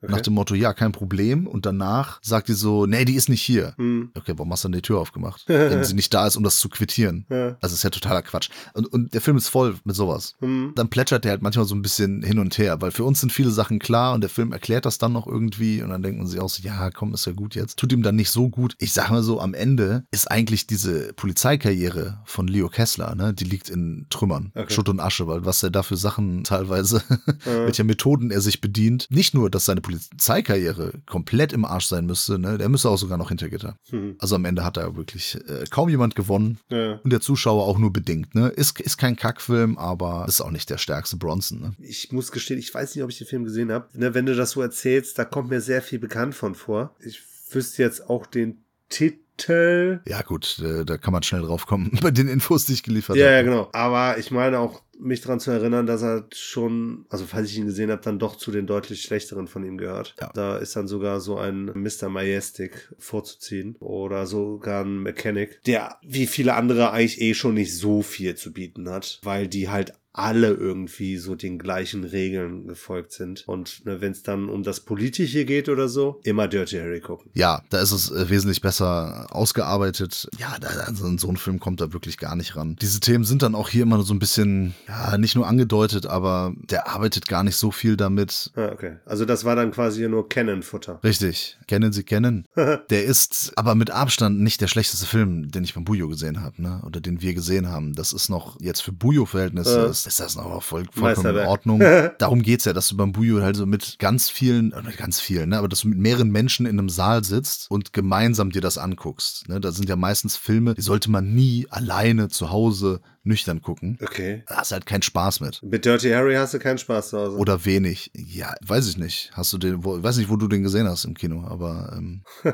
[0.02, 0.12] Okay.
[0.12, 1.48] Nach dem Motto, ja, kein Problem.
[1.48, 3.74] Und danach sagt die so, nee, die ist nicht hier.
[3.78, 4.12] Hm.
[4.16, 5.44] Okay, warum hast du dann die Tür aufgemacht?
[5.48, 7.26] Wenn sie nicht da ist, um das zu quittieren.
[7.30, 7.58] Ja.
[7.62, 8.50] Also ist ja totaler Quatsch.
[8.74, 10.36] Und, und der Film ist voll mit sowas.
[10.40, 10.74] Hm.
[10.76, 13.32] Dann plätschert der halt manchmal so ein bisschen hin und her, weil für uns sind
[13.32, 16.28] viele Sachen klar und der Film erklärt das dann noch irgendwie und dann denkt man
[16.28, 17.80] sich auch so, ja, komm, ist ja gut jetzt.
[17.80, 18.76] Tut ihm dann nicht so gut.
[18.78, 23.46] Ich sag mal so, am Ende ist eigentlich diese Polizeikarriere von Leo Kessler, ne, die
[23.46, 24.72] liegt in Trümmern, okay.
[24.74, 27.02] Schutt und Asche, weil was er da für Sachen teilweise,
[27.46, 27.66] ja.
[27.66, 29.08] welche Methoden er sich bedient.
[29.10, 33.18] Nicht nur, dass seine Polizeikarriere komplett im Arsch sein müsste, ne, der müsste auch sogar
[33.18, 33.78] noch hinter Gitter.
[33.90, 34.18] Hm.
[34.20, 37.00] Also am Ende hat da wirklich äh, kaum jemand gewonnen ja.
[37.04, 38.36] und der Zuschauer auch nur bedingt.
[38.36, 38.50] Ne?
[38.50, 41.62] Ist, ist kein Kackfilm, aber ist auch nicht der stärkste Bronson.
[41.62, 41.74] Ne?
[41.80, 43.88] Ich muss gestehen, ich weiß nicht, ob ich den Film gesehen habe.
[43.94, 46.94] Ne, wenn du das so erzählst, da kommt mir sehr viel bekannt von vor.
[47.00, 50.02] Ich wüsste jetzt auch den Titel Titel.
[50.08, 53.16] Ja, gut, äh, da kann man schnell drauf kommen bei den Infos, die ich geliefert
[53.16, 53.36] ja, habe.
[53.36, 53.70] Ja, genau.
[53.72, 57.66] Aber ich meine auch, mich daran zu erinnern, dass er schon, also falls ich ihn
[57.66, 60.16] gesehen habe, dann doch zu den deutlich schlechteren von ihm gehört.
[60.20, 60.32] Ja.
[60.34, 62.10] Da ist dann sogar so ein Mr.
[62.10, 68.02] Majestic vorzuziehen oder sogar ein Mechanic, der wie viele andere eigentlich eh schon nicht so
[68.02, 73.48] viel zu bieten hat, weil die halt alle irgendwie so den gleichen Regeln gefolgt sind.
[73.48, 77.30] Und ne, wenn es dann um das Politische geht oder so, immer Dirty Harry gucken.
[77.36, 80.28] Ja, da ist es äh, wesentlich besser ausgearbeitet.
[80.40, 82.78] Ja, da, also in so einen Film kommt da wirklich gar nicht ran.
[82.82, 86.54] Diese Themen sind dann auch hier immer so ein bisschen, ja, nicht nur angedeutet, aber
[86.70, 88.52] der arbeitet gar nicht so viel damit.
[88.56, 88.98] Ah, okay.
[89.06, 91.00] Also das war dann quasi nur Canon-Futter.
[91.04, 91.58] Richtig.
[91.68, 92.46] Kennen Sie kennen.
[92.56, 96.62] der ist aber mit Abstand nicht der schlechteste Film, den ich beim Bujo gesehen habe,
[96.62, 96.82] ne?
[96.86, 97.94] Oder den wir gesehen haben.
[97.94, 101.80] Das ist noch jetzt für Bujo-Verhältnisse äh ist das noch voll, vollkommen in Ordnung.
[102.18, 105.20] Darum geht es ja, dass du beim Bujo halt so mit ganz vielen, oder ganz
[105.20, 108.62] vielen, ne, aber dass du mit mehreren Menschen in einem Saal sitzt und gemeinsam dir
[108.62, 109.50] das anguckst.
[109.50, 109.60] Ne?
[109.60, 113.98] Da sind ja meistens Filme, die sollte man nie alleine zu Hause nüchtern gucken.
[114.02, 114.44] Okay.
[114.48, 115.62] Da hast du halt keinen Spaß mit.
[115.62, 117.38] Mit Dirty Harry hast du keinen Spaß zu Hause.
[117.38, 118.12] Oder wenig.
[118.16, 119.32] Ja, weiß ich nicht.
[119.34, 122.24] Hast du den, wo, weiß nicht, wo du den gesehen hast im Kino, aber ähm.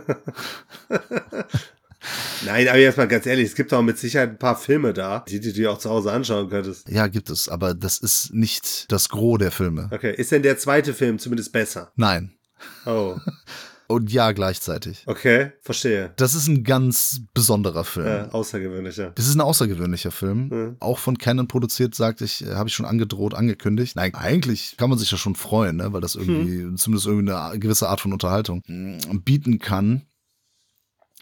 [2.45, 5.23] Nein, aber jetzt mal ganz ehrlich, es gibt auch mit Sicherheit ein paar Filme da,
[5.27, 6.89] die du dir auch zu Hause anschauen könntest.
[6.89, 9.89] Ja, gibt es, aber das ist nicht das Gros der Filme.
[9.91, 11.91] Okay, ist denn der zweite Film zumindest besser?
[11.95, 12.33] Nein.
[12.85, 13.15] Oh.
[13.93, 15.03] Und ja, gleichzeitig.
[15.05, 16.13] Okay, verstehe.
[16.17, 18.07] Das ist ein ganz besonderer Film.
[18.07, 19.11] Ja, außergewöhnlicher.
[19.15, 20.49] Das ist ein außergewöhnlicher Film.
[20.51, 20.75] Ja.
[20.79, 23.95] Auch von Canon produziert, sagte ich, habe ich schon angedroht, angekündigt.
[23.95, 25.93] Nein, eigentlich kann man sich ja schon freuen, ne?
[25.93, 26.77] weil das irgendwie, hm.
[26.77, 30.03] zumindest irgendwie eine gewisse Art von Unterhaltung mm, bieten kann.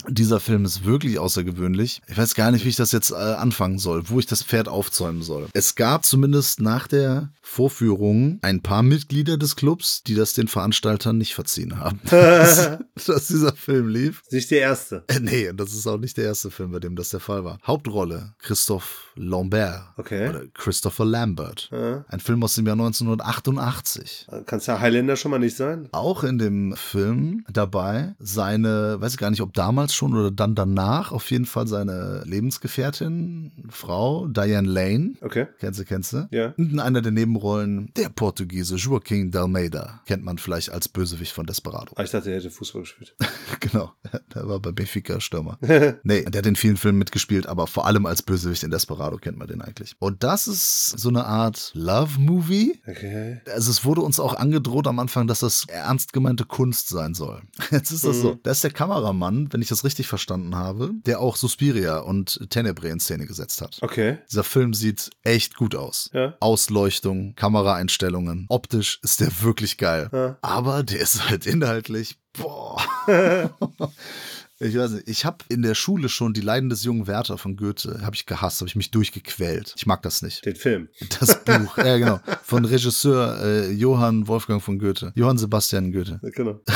[0.08, 2.02] Dieser Film ist wirklich außergewöhnlich.
[2.08, 4.68] Ich weiß gar nicht, wie ich das jetzt äh, anfangen soll, wo ich das Pferd
[4.68, 5.48] aufzäumen soll.
[5.54, 11.18] Es gab zumindest nach der Vorführung ein paar Mitglieder des Clubs, die das den Veranstaltern
[11.18, 14.22] nicht verziehen haben, dass, dass, dieser Film lief.
[14.32, 15.04] Nicht der erste.
[15.08, 17.60] Äh, nee, das ist auch nicht der erste Film, bei dem das der Fall war.
[17.66, 19.84] Hauptrolle Christoph Lambert.
[19.98, 20.30] Okay.
[20.30, 21.70] Oder Christopher Lambert.
[21.72, 22.06] Ja.
[22.08, 24.28] Ein Film aus dem Jahr 1988.
[24.46, 25.90] Kann es ja Highlander schon mal nicht sein?
[25.92, 30.32] Auch in dem Film dabei seine, weiß ich gar nicht, ob damals damals schon oder
[30.32, 35.14] dann danach auf jeden Fall seine Lebensgefährtin, Frau Diane Lane.
[35.22, 35.48] Okay.
[35.60, 36.28] Kennst du, kennst du?
[36.32, 36.54] Ja.
[36.58, 40.02] Und in einer der Nebenrollen der Portugiese Joaquim Dalmeida.
[40.06, 41.94] Kennt man vielleicht als Bösewicht von Desperado.
[41.96, 43.16] Ah, ich dachte, er hätte Fußball gespielt.
[43.60, 43.94] genau.
[44.34, 45.58] Der war bei Benfica Stürmer.
[46.04, 49.38] nee, der hat in vielen Filmen mitgespielt, aber vor allem als Bösewicht in Desperado kennt
[49.38, 49.96] man den eigentlich.
[50.00, 52.82] Und das ist so eine Art Love-Movie.
[52.88, 53.42] Okay.
[53.54, 57.42] Also es wurde uns auch angedroht am Anfang, dass das ernst gemeinte Kunst sein soll.
[57.72, 58.22] Jetzt ist das mhm.
[58.22, 58.40] so.
[58.42, 62.90] Da ist der Kameramann, wenn ich das richtig verstanden habe, der auch Suspiria und Tenebre
[62.90, 63.78] in Szene gesetzt hat.
[63.82, 64.20] Okay.
[64.30, 66.10] Dieser Film sieht echt gut aus.
[66.14, 66.36] Ja.
[66.40, 68.46] Ausleuchtung, Kameraeinstellungen.
[68.50, 70.10] Optisch ist der wirklich geil.
[70.12, 70.38] Ja.
[70.42, 72.82] Aber der ist halt inhaltlich, boah.
[74.64, 77.58] Ich weiß nicht, ich habe in der Schule schon die Leiden des jungen Werther von
[77.58, 79.74] Goethe, habe ich gehasst, habe ich mich durchgequält.
[79.76, 80.46] Ich mag das nicht.
[80.46, 80.88] Den Film.
[81.20, 85.14] Das Buch, ja genau, von Regisseur äh, Johann Wolfgang von Goethe.
[85.16, 86.20] Johann Sebastian Goethe.
[86.22, 86.62] Ja, genau.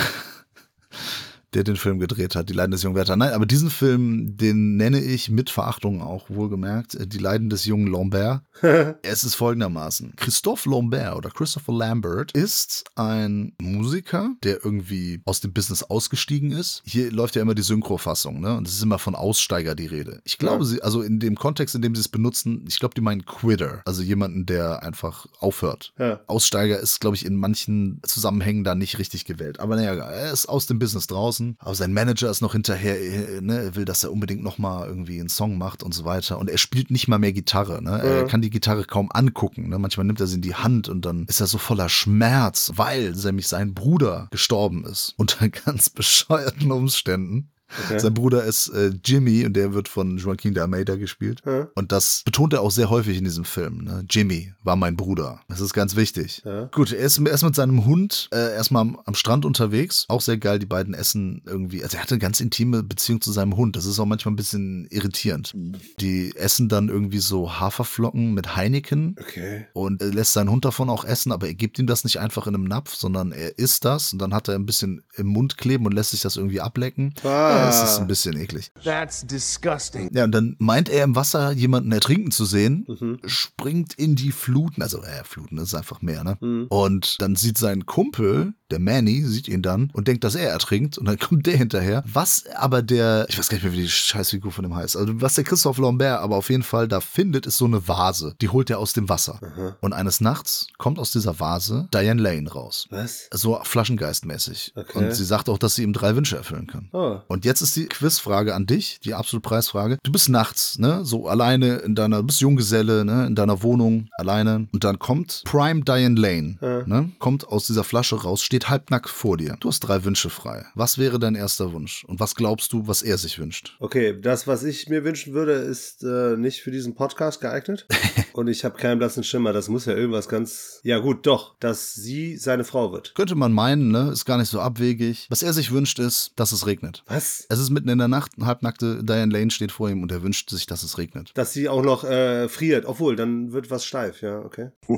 [1.56, 3.16] der den Film gedreht hat, Die Leiden des jungen Werther.
[3.16, 7.66] Nein, aber diesen Film, den nenne ich mit Verachtung auch wohlgemerkt, äh, Die Leiden des
[7.66, 8.42] jungen Lambert.
[9.02, 10.14] es ist folgendermaßen.
[10.18, 16.82] Christophe Lambert oder Christopher Lambert ist ein Musiker, der irgendwie aus dem Business ausgestiegen ist.
[16.86, 18.58] Hier läuft ja immer die Synchrofassung, ne?
[18.58, 20.22] Und es ist immer von Aussteiger die Rede.
[20.26, 20.70] Ich glaube, ja.
[20.70, 23.82] sie, also in dem Kontext, in dem sie es benutzen, ich glaube, die meinen Quitter,
[23.86, 25.94] also jemanden, der einfach aufhört.
[25.98, 26.20] Ja.
[26.28, 29.60] Aussteiger ist, glaube ich, in manchen Zusammenhängen da nicht richtig gewählt.
[29.60, 33.42] Aber naja, er ist aus dem Business draußen, aber sein Manager ist noch hinterher, äh,
[33.42, 33.58] ne?
[33.58, 36.38] Er will, dass er unbedingt nochmal irgendwie einen Song macht und so weiter.
[36.38, 37.92] Und er spielt nicht mal mehr Gitarre, ne?
[37.92, 38.04] Ja.
[38.04, 39.70] Er kann die Gitarre kaum angucken.
[39.70, 39.80] Ne?
[39.80, 43.12] Manchmal nimmt er sie in die Hand und dann ist er so voller Schmerz, weil
[43.12, 45.14] nämlich sein Bruder gestorben ist.
[45.18, 47.52] Unter ganz bescheuerten Umständen.
[47.68, 48.00] Okay.
[48.00, 51.42] Sein Bruder ist äh, Jimmy und der wird von Joaquin de Almeida gespielt.
[51.46, 51.68] Ja.
[51.76, 53.84] Und das betont er auch sehr häufig in diesem Film.
[53.84, 54.06] Ne?
[54.10, 55.42] Jimmy war mein Bruder.
[55.50, 56.42] Das ist ganz wichtig.
[56.46, 56.66] Ja.
[56.66, 60.06] Gut, er ist erst mit seinem Hund äh, erstmal am, am, Strand unterwegs.
[60.10, 61.84] Auch sehr geil, die beiden essen irgendwie.
[61.84, 63.76] Also er hatte eine ganz intime Beziehung zu seinem Hund.
[63.76, 65.54] Das ist auch manchmal ein bisschen irritierend.
[66.00, 69.16] Die essen dann irgendwie so Haferflocken mit Heineken.
[69.20, 69.66] Okay.
[69.74, 72.48] Und er lässt seinen Hund davon auch essen, aber er gibt ihm das nicht einfach
[72.48, 75.58] in einem Napf, sondern er isst das und dann hat er ein bisschen im Mund
[75.58, 77.14] kleben und lässt sich das irgendwie ablecken.
[77.24, 77.55] Ah.
[77.56, 78.72] Ja, es ist ein bisschen eklig.
[78.84, 80.10] That's disgusting.
[80.14, 83.20] Ja, und dann meint er im Wasser jemanden ertrinken zu sehen, mhm.
[83.26, 86.38] springt in die Fluten, also äh, Fluten ist einfach Meer, ne?
[86.42, 86.68] Mhm.
[86.70, 90.98] Und dann sieht sein Kumpel, der Manny, sieht ihn dann und denkt, dass er ertrinkt
[90.98, 92.04] und dann kommt der hinterher.
[92.06, 95.22] Was aber der, ich weiß gar nicht mehr, wie die Scheißfigur von dem heißt, also
[95.22, 98.36] was der Christoph Lambert aber auf jeden Fall da findet, ist so eine Vase.
[98.42, 99.40] Die holt er aus dem Wasser.
[99.42, 99.74] Mhm.
[99.82, 102.88] Und eines Nachts kommt aus dieser Vase Diane Lane raus.
[102.90, 103.30] Was?
[103.32, 104.74] So Flaschengeistmäßig.
[104.76, 104.98] Okay.
[104.98, 106.90] Und sie sagt auch, dass sie ihm drei Wünsche erfüllen kann.
[106.92, 107.20] Oh.
[107.28, 109.98] Und jetzt ist die Quizfrage an dich, die absolute Preisfrage.
[110.04, 114.10] Du bist nachts, ne, so alleine in deiner, du bist Junggeselle, ne, in deiner Wohnung,
[114.18, 114.68] alleine.
[114.72, 116.84] Und dann kommt Prime Diane Lane, ja.
[116.86, 119.58] ne, kommt aus dieser Flasche raus, steht halbnackt vor dir.
[119.60, 120.66] Du hast drei Wünsche frei.
[120.76, 122.06] Was wäre dein erster Wunsch?
[122.06, 123.76] Und was glaubst du, was er sich wünscht?
[123.80, 127.88] Okay, das, was ich mir wünschen würde, ist äh, nicht für diesen Podcast geeignet.
[128.34, 129.54] Und ich habe keinen blassen Schimmer.
[129.54, 130.80] Das muss ja irgendwas ganz.
[130.84, 133.16] Ja, gut, doch, dass sie seine Frau wird.
[133.16, 134.10] Könnte man meinen, ne?
[134.12, 135.28] Ist gar nicht so abwegig.
[135.30, 137.04] Was er sich wünscht, ist, dass es regnet.
[137.08, 137.46] Was?
[137.50, 140.22] Es ist mitten in der Nacht, ein halbnackte Diane Lane steht vor ihm und er
[140.22, 141.32] wünscht sich, dass es regnet.
[141.36, 142.86] Dass sie auch noch äh, friert.
[142.86, 144.72] Obwohl, dann wird was steif, ja, okay.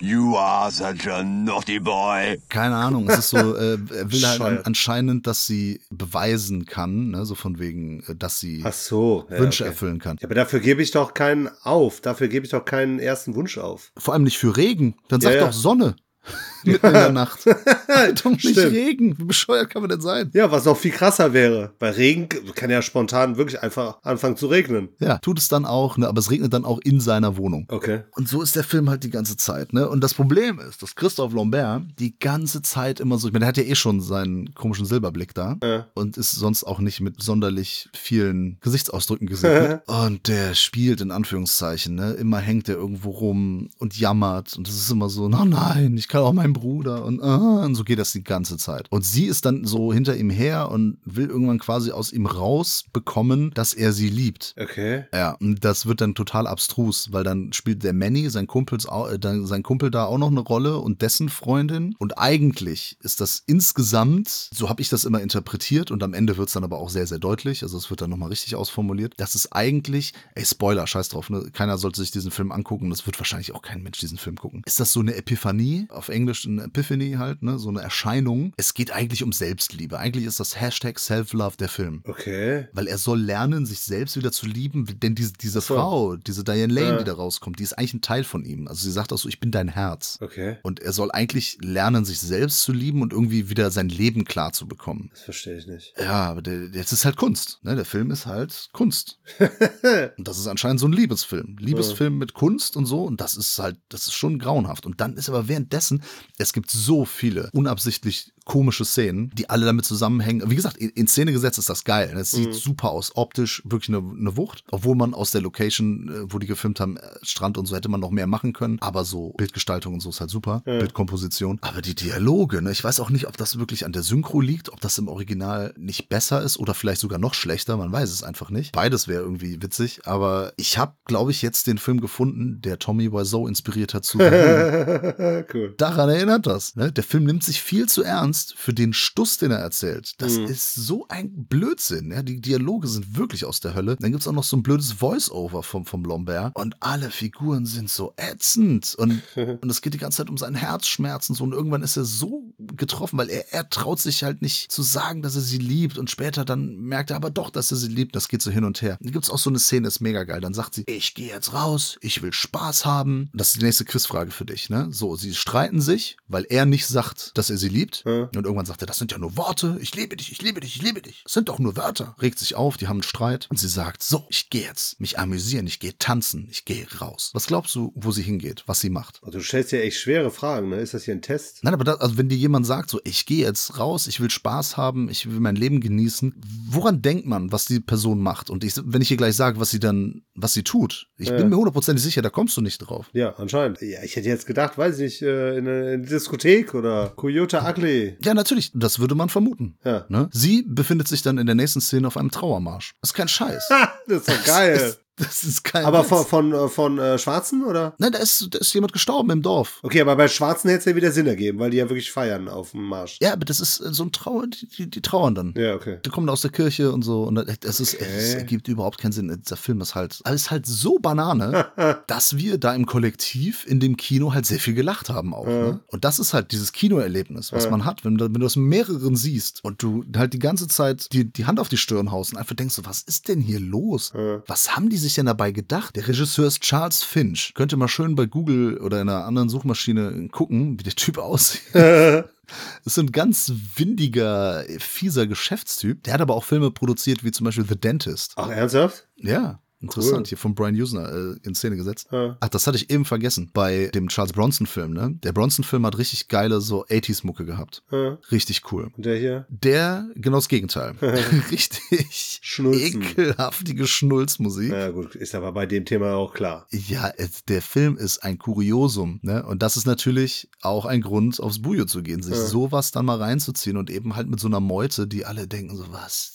[0.00, 2.40] You are such a naughty boy.
[2.48, 7.10] Keine Ahnung, es ist so, äh, er will halt an, anscheinend, dass sie beweisen kann,
[7.10, 7.24] ne?
[7.24, 9.72] so von wegen, äh, dass sie so, ja, Wünsche okay.
[9.72, 10.16] erfüllen kann.
[10.20, 12.00] Ja, aber dafür gebe ich doch keinen auf.
[12.00, 13.92] Dafür gebe ich doch keinen ersten Wunsch auf.
[13.96, 14.96] Vor allem nicht für Regen.
[15.08, 15.96] Dann sag ja, doch Sonne.
[16.64, 17.46] Mitten in der Nacht.
[18.22, 19.18] Doch nicht Regen.
[19.18, 20.30] Wie bescheuert kann man denn sein?
[20.34, 21.72] Ja, was noch viel krasser wäre.
[21.78, 24.90] Bei Regen kann ja spontan wirklich einfach anfangen zu regnen.
[25.00, 26.08] Ja, tut es dann auch, ne?
[26.08, 27.66] aber es regnet dann auch in seiner Wohnung.
[27.68, 28.02] Okay.
[28.12, 29.72] Und so ist der Film halt die ganze Zeit.
[29.72, 29.88] Ne?
[29.88, 33.48] Und das Problem ist, dass Christoph Lambert die ganze Zeit immer so, ich meine, der
[33.48, 35.86] hat ja eh schon seinen komischen Silberblick da ja.
[35.94, 39.82] und ist sonst auch nicht mit sonderlich vielen Gesichtsausdrücken gesegnet.
[39.86, 42.12] und der spielt in Anführungszeichen, ne?
[42.12, 46.09] immer hängt er irgendwo rum und jammert und das ist immer so, oh nein, ich
[46.10, 48.86] kann auch mein Bruder und, uh, und so geht das die ganze Zeit.
[48.90, 53.52] Und sie ist dann so hinter ihm her und will irgendwann quasi aus ihm rausbekommen,
[53.54, 54.54] dass er sie liebt.
[54.58, 55.04] Okay.
[55.14, 59.18] Ja, und das wird dann total abstrus, weil dann spielt der Manny, sein, Kumpels, äh,
[59.44, 61.94] sein Kumpel da auch noch eine Rolle und dessen Freundin.
[61.98, 66.48] Und eigentlich ist das insgesamt, so habe ich das immer interpretiert und am Ende wird
[66.48, 69.36] es dann aber auch sehr, sehr deutlich, also es wird dann nochmal richtig ausformuliert, dass
[69.36, 71.50] es eigentlich, ey, Spoiler, scheiß drauf, ne?
[71.52, 74.62] keiner sollte sich diesen Film angucken, das wird wahrscheinlich auch kein Mensch diesen Film gucken.
[74.66, 75.86] Ist das so eine Epiphanie?
[76.00, 77.58] Auf Englisch eine Epiphany halt, ne?
[77.58, 78.54] so eine Erscheinung.
[78.56, 79.98] Es geht eigentlich um Selbstliebe.
[79.98, 82.02] Eigentlich ist das Hashtag Self-Love der Film.
[82.06, 82.68] Okay.
[82.72, 85.74] Weil er soll lernen, sich selbst wieder zu lieben, denn diese, diese so.
[85.74, 86.98] Frau, diese Diane Lane, ja.
[87.00, 88.66] die da rauskommt, die ist eigentlich ein Teil von ihm.
[88.66, 90.16] Also sie sagt auch so, ich bin dein Herz.
[90.22, 90.56] Okay.
[90.62, 94.54] Und er soll eigentlich lernen, sich selbst zu lieben und irgendwie wieder sein Leben klar
[94.54, 95.10] zu bekommen.
[95.12, 95.92] Das verstehe ich nicht.
[95.98, 97.58] Ja, aber der, jetzt ist halt Kunst.
[97.60, 97.76] Ne?
[97.76, 99.18] Der Film ist halt Kunst.
[100.16, 101.58] und das ist anscheinend so ein Liebesfilm.
[101.60, 102.18] Liebesfilm ja.
[102.20, 103.04] mit Kunst und so.
[103.04, 104.86] Und das ist halt, das ist schon grauenhaft.
[104.86, 105.89] Und dann ist aber währenddessen,
[106.38, 110.50] es gibt so viele unabsichtlich komische Szenen, die alle damit zusammenhängen.
[110.50, 112.12] Wie gesagt, in Szene gesetzt ist das geil.
[112.18, 112.52] Es sieht mhm.
[112.52, 114.64] super aus, optisch wirklich eine, eine, Wucht.
[114.72, 117.88] Obwohl man aus der Location, äh, wo die gefilmt haben, äh, Strand und so hätte
[117.88, 118.78] man noch mehr machen können.
[118.80, 120.64] Aber so Bildgestaltung und so ist halt super.
[120.66, 120.80] Ja.
[120.80, 121.58] Bildkomposition.
[121.60, 122.72] Aber die Dialoge, ne?
[122.72, 125.72] ich weiß auch nicht, ob das wirklich an der Synchro liegt, ob das im Original
[125.78, 127.76] nicht besser ist oder vielleicht sogar noch schlechter.
[127.76, 128.72] Man weiß es einfach nicht.
[128.72, 130.00] Beides wäre irgendwie witzig.
[130.06, 134.18] Aber ich habe, glaube ich, jetzt den Film gefunden, der Tommy Wiseau inspiriert hat zu.
[135.54, 135.74] cool.
[135.76, 136.74] Daran erinnert das.
[136.74, 136.90] Ne?
[136.90, 140.36] Der Film nimmt sich viel zu ernst kannst für den Stuss, den er erzählt, das
[140.38, 140.44] Mhm.
[140.46, 142.10] ist so ein Blödsinn.
[142.12, 142.22] Ja?
[142.22, 143.96] Die Dialoge sind wirklich aus der Hölle.
[144.00, 146.56] Dann gibt's auch noch so ein blödes Voice-Over vom, vom Lambert.
[146.56, 148.94] Und alle Figuren sind so ätzend.
[148.96, 149.22] Und,
[149.60, 151.34] und es geht die ganze Zeit um seinen Herzschmerzen.
[151.34, 151.44] So.
[151.44, 155.22] Und irgendwann ist er so getroffen, weil er, er traut sich halt nicht zu sagen,
[155.22, 155.98] dass er sie liebt.
[155.98, 158.16] Und später dann merkt er aber doch, dass er sie liebt.
[158.16, 158.96] Das geht so hin und her.
[159.00, 160.40] Dann gibt's auch so eine Szene, ist mega geil.
[160.40, 163.30] Dann sagt sie, ich gehe jetzt raus, ich will Spaß haben.
[163.34, 164.70] Das ist die nächste Quizfrage für dich.
[164.70, 164.88] Ne?
[164.90, 168.04] So, sie streiten sich, weil er nicht sagt, dass er sie liebt.
[168.06, 168.29] Ja.
[168.38, 169.78] Und irgendwann sagt er, das sind ja nur Worte.
[169.80, 171.22] Ich liebe dich, ich liebe dich, ich liebe dich.
[171.24, 172.14] Das sind doch nur Wörter.
[172.20, 173.46] Regt sich auf, die haben einen Streit.
[173.50, 177.30] Und sie sagt, so, ich gehe jetzt mich amüsieren, ich gehe tanzen, ich gehe raus.
[177.34, 179.20] Was glaubst du, wo sie hingeht, was sie macht?
[179.22, 180.76] Also du stellst ja echt schwere Fragen, ne?
[180.76, 181.60] Ist das hier ein Test?
[181.62, 184.30] Nein, aber das, also wenn dir jemand sagt, so, ich gehe jetzt raus, ich will
[184.30, 186.34] Spaß haben, ich will mein Leben genießen,
[186.68, 188.50] woran denkt man, was die Person macht?
[188.50, 191.36] Und ich, wenn ich ihr gleich sage, was sie dann, was sie tut, ich Ja.
[191.36, 193.08] bin mir hundertprozentig sicher, da kommst du nicht drauf.
[193.12, 193.80] Ja, anscheinend.
[193.80, 197.10] Ja, ich hätte jetzt gedacht, weiß ich nicht, äh, in eine, in eine Diskothek oder
[197.16, 198.09] Coyote Ugly.
[198.22, 199.78] Ja, natürlich, das würde man vermuten.
[199.84, 200.04] Ja.
[200.08, 200.28] Ne?
[200.32, 202.94] Sie befindet sich dann in der nächsten Szene auf einem Trauermarsch.
[203.00, 203.68] Das ist kein Scheiß.
[204.06, 204.74] Das ist doch geil.
[204.74, 206.08] Das ist, das ist kein aber Witz.
[206.08, 207.94] von, von, äh, von äh, Schwarzen, oder?
[207.98, 209.78] Nein, da ist, da ist jemand gestorben im Dorf.
[209.82, 212.48] Okay, aber bei Schwarzen hätte es ja wieder Sinn ergeben, weil die ja wirklich feiern
[212.48, 213.18] auf dem Marsch.
[213.20, 215.54] Ja, aber das ist äh, so ein Trauer, die, die, die trauern dann.
[215.56, 215.98] Ja, okay.
[216.04, 217.24] Die kommen aus der Kirche und so.
[217.24, 218.38] Und das ist, es Okay.
[218.38, 219.34] ergibt überhaupt keinen Sinn.
[219.44, 221.66] Dieser Film ist halt, alles halt so Banane,
[222.06, 225.46] dass wir da im Kollektiv in dem Kino halt sehr viel gelacht haben auch.
[225.46, 225.80] Ne?
[225.88, 229.16] Und das ist halt dieses Kinoerlebnis, was man hat, wenn, du- wenn du das mehreren
[229.16, 232.38] siehst und du halt die ganze Zeit die, die Hand auf die Stirn haust und
[232.38, 234.12] einfach denkst so, was ist denn hier los?
[234.46, 235.96] Was haben die sich denn dabei gedacht?
[235.96, 237.52] Der Regisseur ist Charles Finch.
[237.54, 241.18] Könnt ihr mal schön bei Google oder in einer anderen Suchmaschine gucken, wie der Typ
[241.18, 241.62] aussieht.
[241.74, 246.02] ist so ein ganz windiger, fieser Geschäftstyp.
[246.04, 248.34] Der hat aber auch Filme produziert, wie zum Beispiel The Dentist.
[248.36, 249.08] Ach, ernsthaft?
[249.16, 250.18] Ja, interessant.
[250.20, 250.26] Cool.
[250.28, 252.08] Hier von Brian Usner äh, in Szene gesetzt.
[252.12, 252.36] Ja.
[252.40, 253.50] Ach, das hatte ich eben vergessen.
[253.52, 255.18] Bei dem Charles Bronson-Film, ne?
[255.22, 257.82] Der Bronson-Film hat richtig geile so 80s-Mucke gehabt.
[257.90, 258.18] Ja.
[258.30, 258.90] Richtig cool.
[258.96, 259.46] Und der hier?
[259.48, 260.94] Der, genau das Gegenteil.
[261.50, 263.02] richtig Schnulzen.
[263.02, 264.70] ekelhaftige Schnulzmusik.
[264.70, 266.66] Na gut, ist aber bei dem Thema auch klar.
[266.70, 267.12] Ja,
[267.48, 269.44] der Film ist ein Kuriosum, ne?
[269.44, 272.44] Und das ist natürlich auch ein Grund, aufs Bujo zu gehen, sich Ja.
[272.46, 275.84] sowas dann mal reinzuziehen und eben halt mit so einer Meute, die alle denken so,
[275.92, 276.34] was,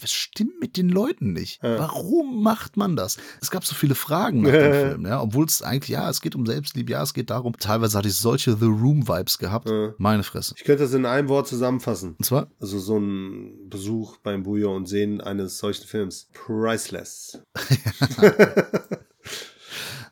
[0.00, 1.62] was stimmt mit den Leuten nicht?
[1.62, 1.78] Ja.
[1.78, 3.16] Warum macht man das?
[3.40, 6.36] Es gab so viele Fragen nach dem Film, ja, obwohl es eigentlich, ja, es geht
[6.36, 7.56] um Selbstliebe, ja, es geht darum.
[7.58, 9.68] Teilweise hatte ich solche The Room-Vibes gehabt.
[9.98, 10.54] Meine Fresse.
[10.56, 12.14] Ich könnte das in einem Wort zusammenfassen.
[12.18, 16.28] Und zwar, Also so ein Besuch beim Bouillon und Sehen eines solchen Films.
[16.34, 17.40] Priceless.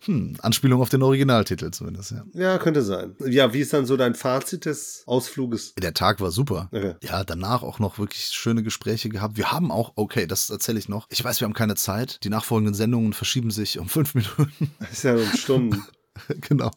[0.05, 2.25] hm, Anspielung auf den Originaltitel zumindest, ja.
[2.33, 3.15] Ja, könnte sein.
[3.25, 5.75] Ja, wie ist dann so dein Fazit des Ausfluges?
[5.75, 6.69] Der Tag war super.
[6.73, 6.95] Okay.
[7.03, 9.37] Ja, danach auch noch wirklich schöne Gespräche gehabt.
[9.37, 11.07] Wir haben auch, okay, das erzähle ich noch.
[11.11, 12.23] Ich weiß, wir haben keine Zeit.
[12.25, 14.71] Die nachfolgenden Sendungen verschieben sich um fünf Minuten.
[14.81, 15.85] Das ist ja um Stunden.
[16.41, 16.71] genau.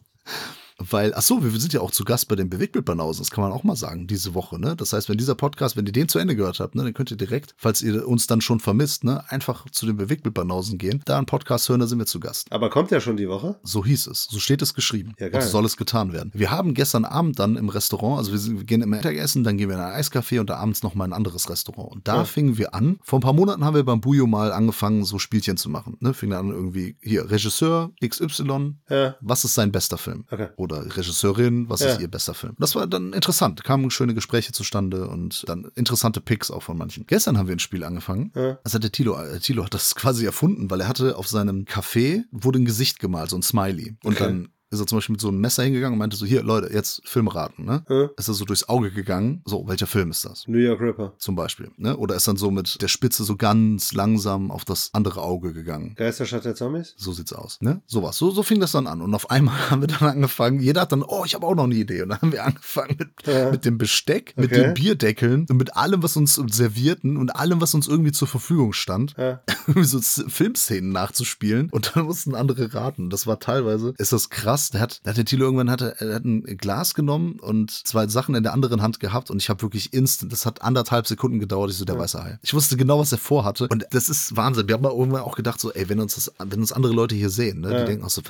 [0.78, 3.20] Weil, ach so, wir sind ja auch zu Gast bei den Bewegtbildbanausen.
[3.24, 4.76] Das kann man auch mal sagen, diese Woche, ne?
[4.76, 7.10] Das heißt, wenn dieser Podcast, wenn ihr den zu Ende gehört habt, ne, dann könnt
[7.10, 11.16] ihr direkt, falls ihr uns dann schon vermisst, ne, einfach zu den Bewegtbildbanausen gehen, da
[11.18, 12.52] einen Podcast hören, da sind wir zu Gast.
[12.52, 13.58] Aber kommt ja schon die Woche.
[13.64, 14.28] So hieß es.
[14.30, 15.14] So steht es geschrieben.
[15.18, 15.40] Ja, geil.
[15.40, 16.30] Und so soll es getan werden.
[16.32, 19.56] Wir haben gestern Abend dann im Restaurant, also wir, sind, wir gehen im Mittagessen, dann
[19.58, 21.90] gehen wir in ein Eiscafé und da abends nochmal in ein anderes Restaurant.
[21.90, 22.24] Und da Ja.
[22.24, 22.98] fingen wir an.
[23.02, 25.96] Vor ein paar Monaten haben wir beim Bujo mal angefangen, so Spielchen zu machen.
[25.98, 26.14] Ne?
[26.14, 29.16] Fingen an irgendwie, hier, Regisseur XY, Ja.
[29.20, 30.24] was ist sein bester Film?
[30.30, 30.48] Okay.
[30.56, 31.88] Oder Regisseurin, was Ja.
[31.92, 32.54] ist ihr bester Film?
[32.58, 33.64] Das war dann interessant.
[33.64, 37.06] Kamen schöne Gespräche zustande und dann interessante Picks auch von manchen.
[37.06, 38.32] Gestern haben wir ein Spiel angefangen.
[38.34, 38.58] Ja.
[38.64, 42.24] Hat der Tilo, äh, Tilo hat das quasi erfunden, weil er hatte auf seinem Café
[42.30, 43.96] wurde ein Gesicht gemalt, so ein Smiley.
[44.04, 44.24] Und Okay.
[44.24, 46.72] dann ist er zum Beispiel mit so einem Messer hingegangen und meinte so, hier, Leute,
[46.72, 47.84] jetzt Film raten, ne?
[47.88, 48.08] Ja.
[48.16, 50.46] Ist er so durchs Auge gegangen, so, welcher Film ist das?
[50.46, 51.14] New York Ripper.
[51.18, 51.96] Zum Beispiel, ne?
[51.96, 55.94] Oder ist dann so mit der Spitze so ganz langsam auf das andere Auge gegangen.
[55.96, 56.94] Geisterstadt der Zombies?
[56.96, 57.80] So sieht's aus, ne?
[57.86, 58.16] Sowas.
[58.18, 59.00] So, so fing das dann an.
[59.00, 61.64] Und auf einmal haben wir dann angefangen, jeder hat dann, oh, ich habe auch noch
[61.64, 62.02] eine Idee.
[62.02, 63.50] Und dann haben wir angefangen mit, Ja.
[63.50, 64.62] mit dem Besteck, mit Okay.
[64.62, 68.72] den Bierdeckeln und mit allem, was uns servierten und allem, was uns irgendwie zur Verfügung
[68.72, 69.40] stand, Ja.
[69.82, 71.68] so Filmszenen nachzuspielen.
[71.70, 73.08] Und dann mussten andere raten.
[73.10, 74.57] Das war teilweise, ist das krass.
[74.70, 78.06] Der hat, der hat der Thilo irgendwann hatte, er hat ein Glas genommen und zwei
[78.08, 81.38] Sachen in der anderen Hand gehabt und ich habe wirklich instant, das hat anderthalb Sekunden
[81.38, 82.38] gedauert, ich so, der weiße Hai.
[82.42, 83.68] Ich wusste genau, was er vorhatte.
[83.70, 84.68] Und das ist Wahnsinn.
[84.68, 87.14] Wir haben mal irgendwann auch gedacht, so, ey, wenn uns das, wenn uns andere Leute
[87.14, 87.80] hier sehen, ne, Ja.
[87.80, 88.22] die denken auch so,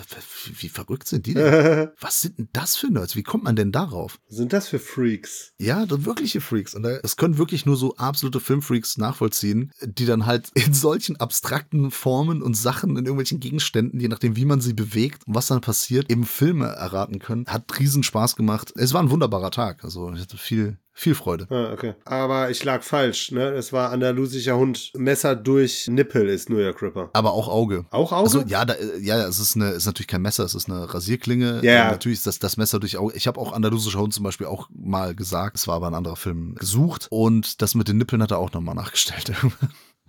[0.58, 1.88] wie, verrückt sind die denn?
[2.00, 3.16] Was sind denn das für Nerds?
[3.16, 4.18] Wie kommt man denn darauf?
[4.28, 5.52] Sind das für Freaks?
[5.58, 6.74] Ja, das wirkliche Freaks.
[6.74, 11.16] Und da- es können wirklich nur so absolute Filmfreaks nachvollziehen, die dann halt in solchen
[11.16, 15.46] abstrakten Formen und Sachen in irgendwelchen Gegenständen, je nachdem, wie man sie bewegt und was
[15.46, 17.46] dann passiert, eben Filme erraten können.
[17.46, 18.72] Hat riesen Spaß gemacht.
[18.76, 19.84] Es war ein wunderbarer Tag.
[19.84, 21.46] Also ich hatte viel, viel Freude.
[21.50, 21.94] Ah, okay.
[22.04, 23.50] Aber ich lag falsch, ne?
[23.50, 24.92] Es war andalusischer Hund.
[24.96, 27.10] Messer durch Nippel ist New York Ripper.
[27.12, 27.86] Aber auch Auge.
[27.90, 28.24] Auch Auge?
[28.24, 31.60] Also ja, da, ja, es ist eine, ist natürlich kein Messer, es ist eine Rasierklinge.
[31.62, 31.90] Ja, ja.
[31.90, 33.14] Natürlich ist das, das Messer durch Auge.
[33.16, 36.16] Ich habe auch andalusischer Hund zum Beispiel auch mal gesagt, es war aber ein anderer
[36.16, 37.06] Film gesucht.
[37.10, 39.32] Und das mit den Nippeln hat er auch nochmal nachgestellt.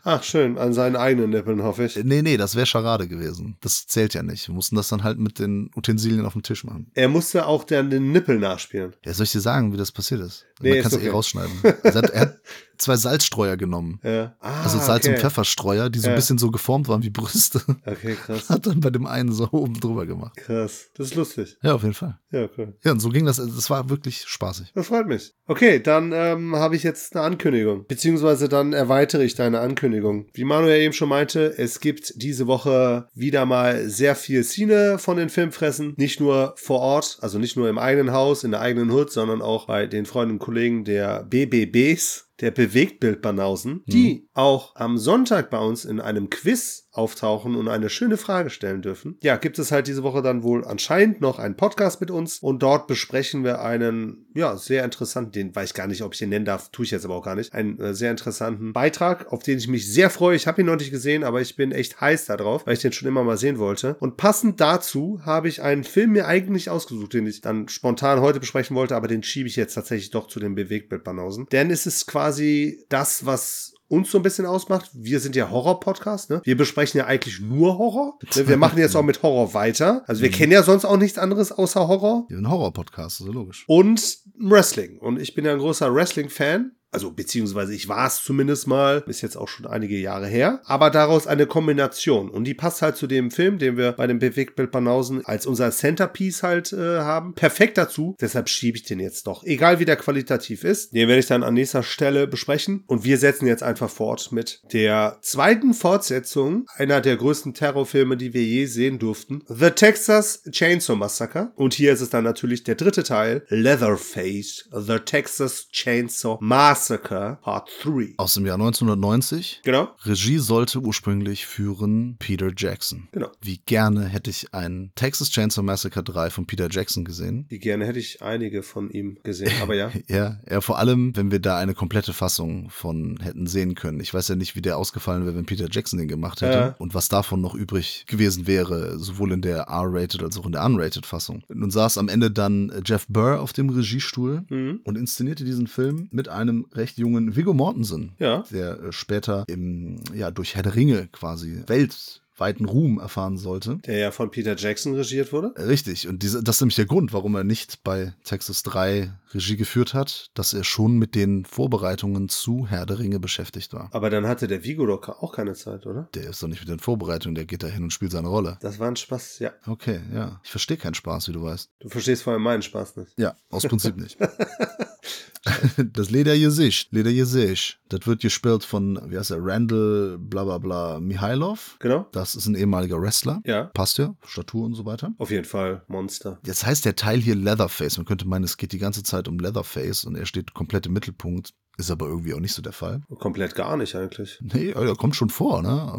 [0.03, 0.57] Ach, schön.
[0.57, 1.95] An seinen eigenen Nippeln, hoffe ich.
[2.03, 3.57] nee, nee, das wäre Charade gewesen.
[3.61, 4.47] Das zählt ja nicht.
[4.47, 6.91] Wir mussten das dann halt mit den Utensilien auf dem Tisch machen.
[6.93, 8.93] Er musste auch dann den Nippel nachspielen.
[9.05, 10.45] Ja, soll ich dir sagen, wie das passiert ist?
[10.61, 11.07] Nee, Man kann es okay.
[11.07, 11.51] eh rausschneiden.
[11.83, 12.37] er, hat, er hat
[12.79, 13.99] zwei Salzstreuer genommen.
[14.03, 14.35] Ja.
[14.39, 15.09] Ah, Also Salz- okay.
[15.15, 17.61] und Pfefferstreuer, die so ein bisschen so geformt waren wie Brüste.
[17.85, 18.49] Okay, krass.
[18.49, 20.35] Hat dann bei dem einen so oben drüber gemacht.
[20.37, 20.89] Krass.
[20.95, 21.57] Das ist lustig.
[21.61, 22.17] Ja, auf jeden Fall.
[22.31, 22.75] Ja, cool.
[22.83, 23.37] Ja, und so ging das.
[23.37, 24.71] Das war wirklich spaßig.
[24.73, 25.33] Das freut mich.
[25.45, 27.85] Okay, dann ähm, habe ich jetzt eine Ankündigung.
[27.87, 30.27] Beziehungsweise dann erweitere ich deine Ankündigung.
[30.33, 35.17] Wie Manuel eben schon meinte, es gibt diese Woche wieder mal sehr viel Szene von
[35.17, 35.93] den Filmfressen.
[35.97, 39.41] Nicht nur vor Ort, also nicht nur im eigenen Haus, in der eigenen Hut, sondern
[39.41, 42.28] auch bei den Freunden und Kollegen der BBBs.
[42.41, 48.17] Der Bewegtbildbanausen, die auch am Sonntag bei uns in einem Quiz auftauchen und eine schöne
[48.17, 49.17] Frage stellen dürfen.
[49.21, 52.63] Ja, gibt es halt diese Woche dann wohl anscheinend noch einen Podcast mit uns und
[52.63, 56.29] dort besprechen wir einen, ja, sehr interessanten, den weiß ich gar nicht, ob ich den
[56.29, 59.43] nennen darf, tue ich jetzt aber auch gar nicht, einen äh, sehr interessanten Beitrag, auf
[59.43, 60.35] den ich mich sehr freue.
[60.35, 62.91] Ich habe ihn noch nicht gesehen, aber ich bin echt heiß darauf, weil ich den
[62.91, 63.95] schon immer mal sehen wollte.
[63.99, 68.39] Und passend dazu habe ich einen Film mir eigentlich ausgesucht, den ich dann spontan heute
[68.39, 71.47] besprechen wollte, aber den schiebe ich jetzt tatsächlich doch zu den Bewegtbildbanausen.
[71.51, 74.89] Denn es ist quasi das, was uns so ein bisschen ausmacht.
[74.93, 76.41] Wir sind ja Horror-Podcast, ne?
[76.45, 78.17] Wir besprechen ja eigentlich nur Horror.
[78.35, 78.47] Ne?
[78.47, 80.03] Wir machen jetzt auch mit Horror weiter.
[80.07, 83.65] Also wir kennen ja sonst auch nichts anderes außer Horror Ja, ein Horror-Podcast, also logisch.
[83.67, 84.99] und Wrestling.
[84.99, 86.71] Und ich bin ja ein großer Wrestling-Fan.
[86.91, 90.89] Also beziehungsweise ich war es zumindest mal, ist jetzt auch schon einige Jahre her, aber
[90.89, 92.29] daraus eine Kombination.
[92.29, 95.71] Und die passt halt zu dem Film, den wir bei dem Bewegtbild Banausen als unser
[95.71, 98.15] Centerpiece halt äh, haben, perfekt dazu.
[98.19, 100.93] Deshalb schiebe ich den jetzt doch, egal wie der qualitativ ist.
[100.93, 102.83] Den werde ich dann an nächster Stelle besprechen.
[102.87, 108.33] Und wir setzen jetzt einfach fort mit der zweiten Fortsetzung einer der größten Terrorfilme, die
[108.33, 111.51] wir je sehen durften, The Texas Chainsaw Massacre.
[111.55, 117.69] Und hier ist es dann natürlich der dritte Teil, Leatherface, The Texas Chainsaw Massacre Part
[117.83, 118.13] 3.
[118.17, 119.61] Aus dem Jahr 1990.
[119.63, 119.89] Genau.
[120.03, 123.07] Regie sollte ursprünglich führen Peter Jackson.
[123.11, 123.29] Genau.
[123.41, 127.45] Wie gerne hätte ich ein Texas Chainsaw Massacre 3 von Peter Jackson gesehen.
[127.49, 129.91] Wie gerne hätte ich einige von ihm gesehen, aber ja.
[130.07, 133.99] Ja, ja, vor allem, wenn wir da eine komplette Fassung von hätten sehen können.
[133.99, 136.75] Ich weiß ja nicht, wie der ausgefallen wäre, wenn Peter Jackson den gemacht hätte Ja.
[136.79, 140.65] und was davon noch übrig gewesen wäre, sowohl in der R-rated als auch in der
[140.65, 141.43] unrated Fassung.
[141.49, 144.81] Nun saß am Ende dann Jeff Burr auf dem Regiestuhl Mhm.
[144.83, 148.43] und inszenierte diesen Film mit einem recht jungen Viggo Mortensen, Ja.
[148.51, 153.77] der äh, später im, ja, durch Herr der Ringe quasi weltweiten Ruhm erfahren sollte.
[153.85, 155.53] Der ja von Peter Jackson regiert wurde.
[155.57, 159.57] Richtig, und diese, das ist nämlich der Grund, warum er nicht bei Texas 3 Regie
[159.57, 163.89] geführt hat, dass er schon mit den Vorbereitungen zu Herr der Ringe beschäftigt war.
[163.91, 166.09] Aber dann hatte der Vigo doch auch keine Zeit, oder?
[166.13, 168.57] Der ist doch nicht mit den Vorbereitungen, der geht da hin und spielt seine Rolle.
[168.61, 169.51] Das war ein Spaß, ja.
[169.67, 170.39] Okay, ja.
[170.43, 171.69] Ich verstehe keinen Spaß, wie du weißt.
[171.79, 173.13] Du verstehst vor allem meinen Spaß nicht.
[173.17, 174.17] Ja, aus Prinzip nicht.
[175.93, 181.77] das Ledergesicht, Ledergesicht, das wird gespielt von, wie heißt er, Randall bla bla bla Mihailov.
[181.79, 182.07] Genau.
[182.11, 183.41] Das ist ein ehemaliger Wrestler.
[183.45, 183.65] Ja.
[183.65, 185.13] Passt ja, Statur und so weiter.
[185.17, 186.39] Auf jeden Fall Monster.
[186.45, 187.97] Jetzt heißt der Teil hier Leatherface.
[187.97, 190.93] Man könnte meinen, es geht die ganze Zeit um Leatherface und er steht komplett im
[190.93, 191.53] Mittelpunkt.
[191.77, 193.01] Ist aber irgendwie auch nicht so der Fall.
[193.19, 194.37] Komplett gar nicht eigentlich.
[194.41, 195.93] Nee, er kommt schon vor, ne?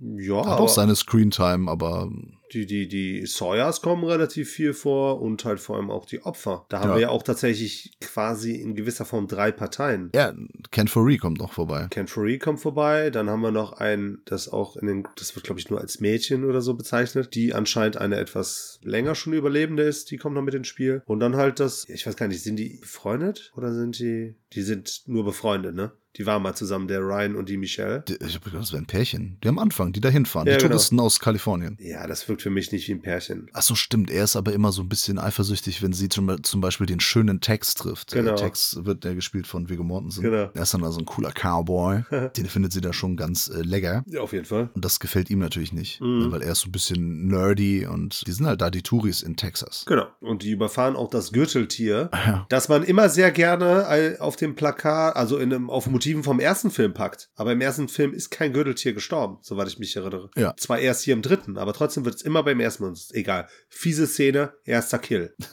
[0.00, 2.10] Ja, Hat auch seine Screentime, aber
[2.52, 6.64] die, die, die Sawyers kommen relativ viel vor und halt vor allem auch die Opfer.
[6.68, 6.94] Da haben Ja.
[6.94, 10.10] wir ja auch tatsächlich quasi in gewisser Form drei Parteien.
[10.14, 10.32] ja,
[10.70, 11.86] Ken Foree kommt noch vorbei.
[11.90, 15.44] Ken Foree kommt vorbei, dann haben wir noch einen, das auch in den, das wird
[15.44, 19.82] glaube ich nur als Mädchen oder so bezeichnet, die anscheinend eine etwas länger schon Überlebende
[19.82, 21.02] ist, die kommt noch mit ins Spiel.
[21.06, 24.62] Und dann halt das, ich weiß gar nicht, sind die befreundet oder sind die, die
[24.62, 25.92] sind nur befreundet, ne?
[26.16, 28.04] Die waren mal zusammen, der Ryan und die Michelle.
[28.08, 29.38] Ich gedacht, das wäre ein Pärchen.
[29.44, 30.46] Die am Anfang, die da hinfahren.
[30.46, 30.70] Ja, die genau.
[30.70, 31.76] Touristen aus Kalifornien.
[31.80, 33.48] Ja, das wirkt für mich nicht wie ein Pärchen.
[33.52, 34.10] Ach so, stimmt.
[34.10, 37.40] Er ist aber immer so ein bisschen eifersüchtig, wenn sie zum, zum Beispiel den schönen
[37.40, 38.12] Text trifft.
[38.12, 38.28] Genau.
[38.28, 40.22] Der Text wird ja gespielt von Viggo Mortensen.
[40.22, 40.50] Genau.
[40.54, 42.02] Er ist dann also ein cooler Cowboy.
[42.36, 44.02] den findet sie da schon ganz äh, lecker.
[44.06, 44.70] Ja, auf jeden Fall.
[44.74, 46.18] Und das gefällt ihm natürlich nicht, Mhm.
[46.18, 49.22] ne, weil er ist so ein bisschen nerdy und die sind halt da die Touris
[49.22, 49.84] in Texas.
[49.86, 50.06] Genau.
[50.20, 52.46] Und die überfahren auch das Gürteltier, Ja.
[52.48, 56.70] das man immer sehr gerne auf dem Plakat, also in einem, auf Motiven vom ersten
[56.70, 57.30] Film packt.
[57.34, 60.30] Aber im ersten Film ist kein Gürteltier gestorben, soweit ich mich erinnere.
[60.36, 60.54] Ja.
[60.56, 63.48] Zwar erst hier im dritten, aber trotzdem wird es immer beim ersten ist egal.
[63.68, 65.34] Fiese Szene, erster Kill.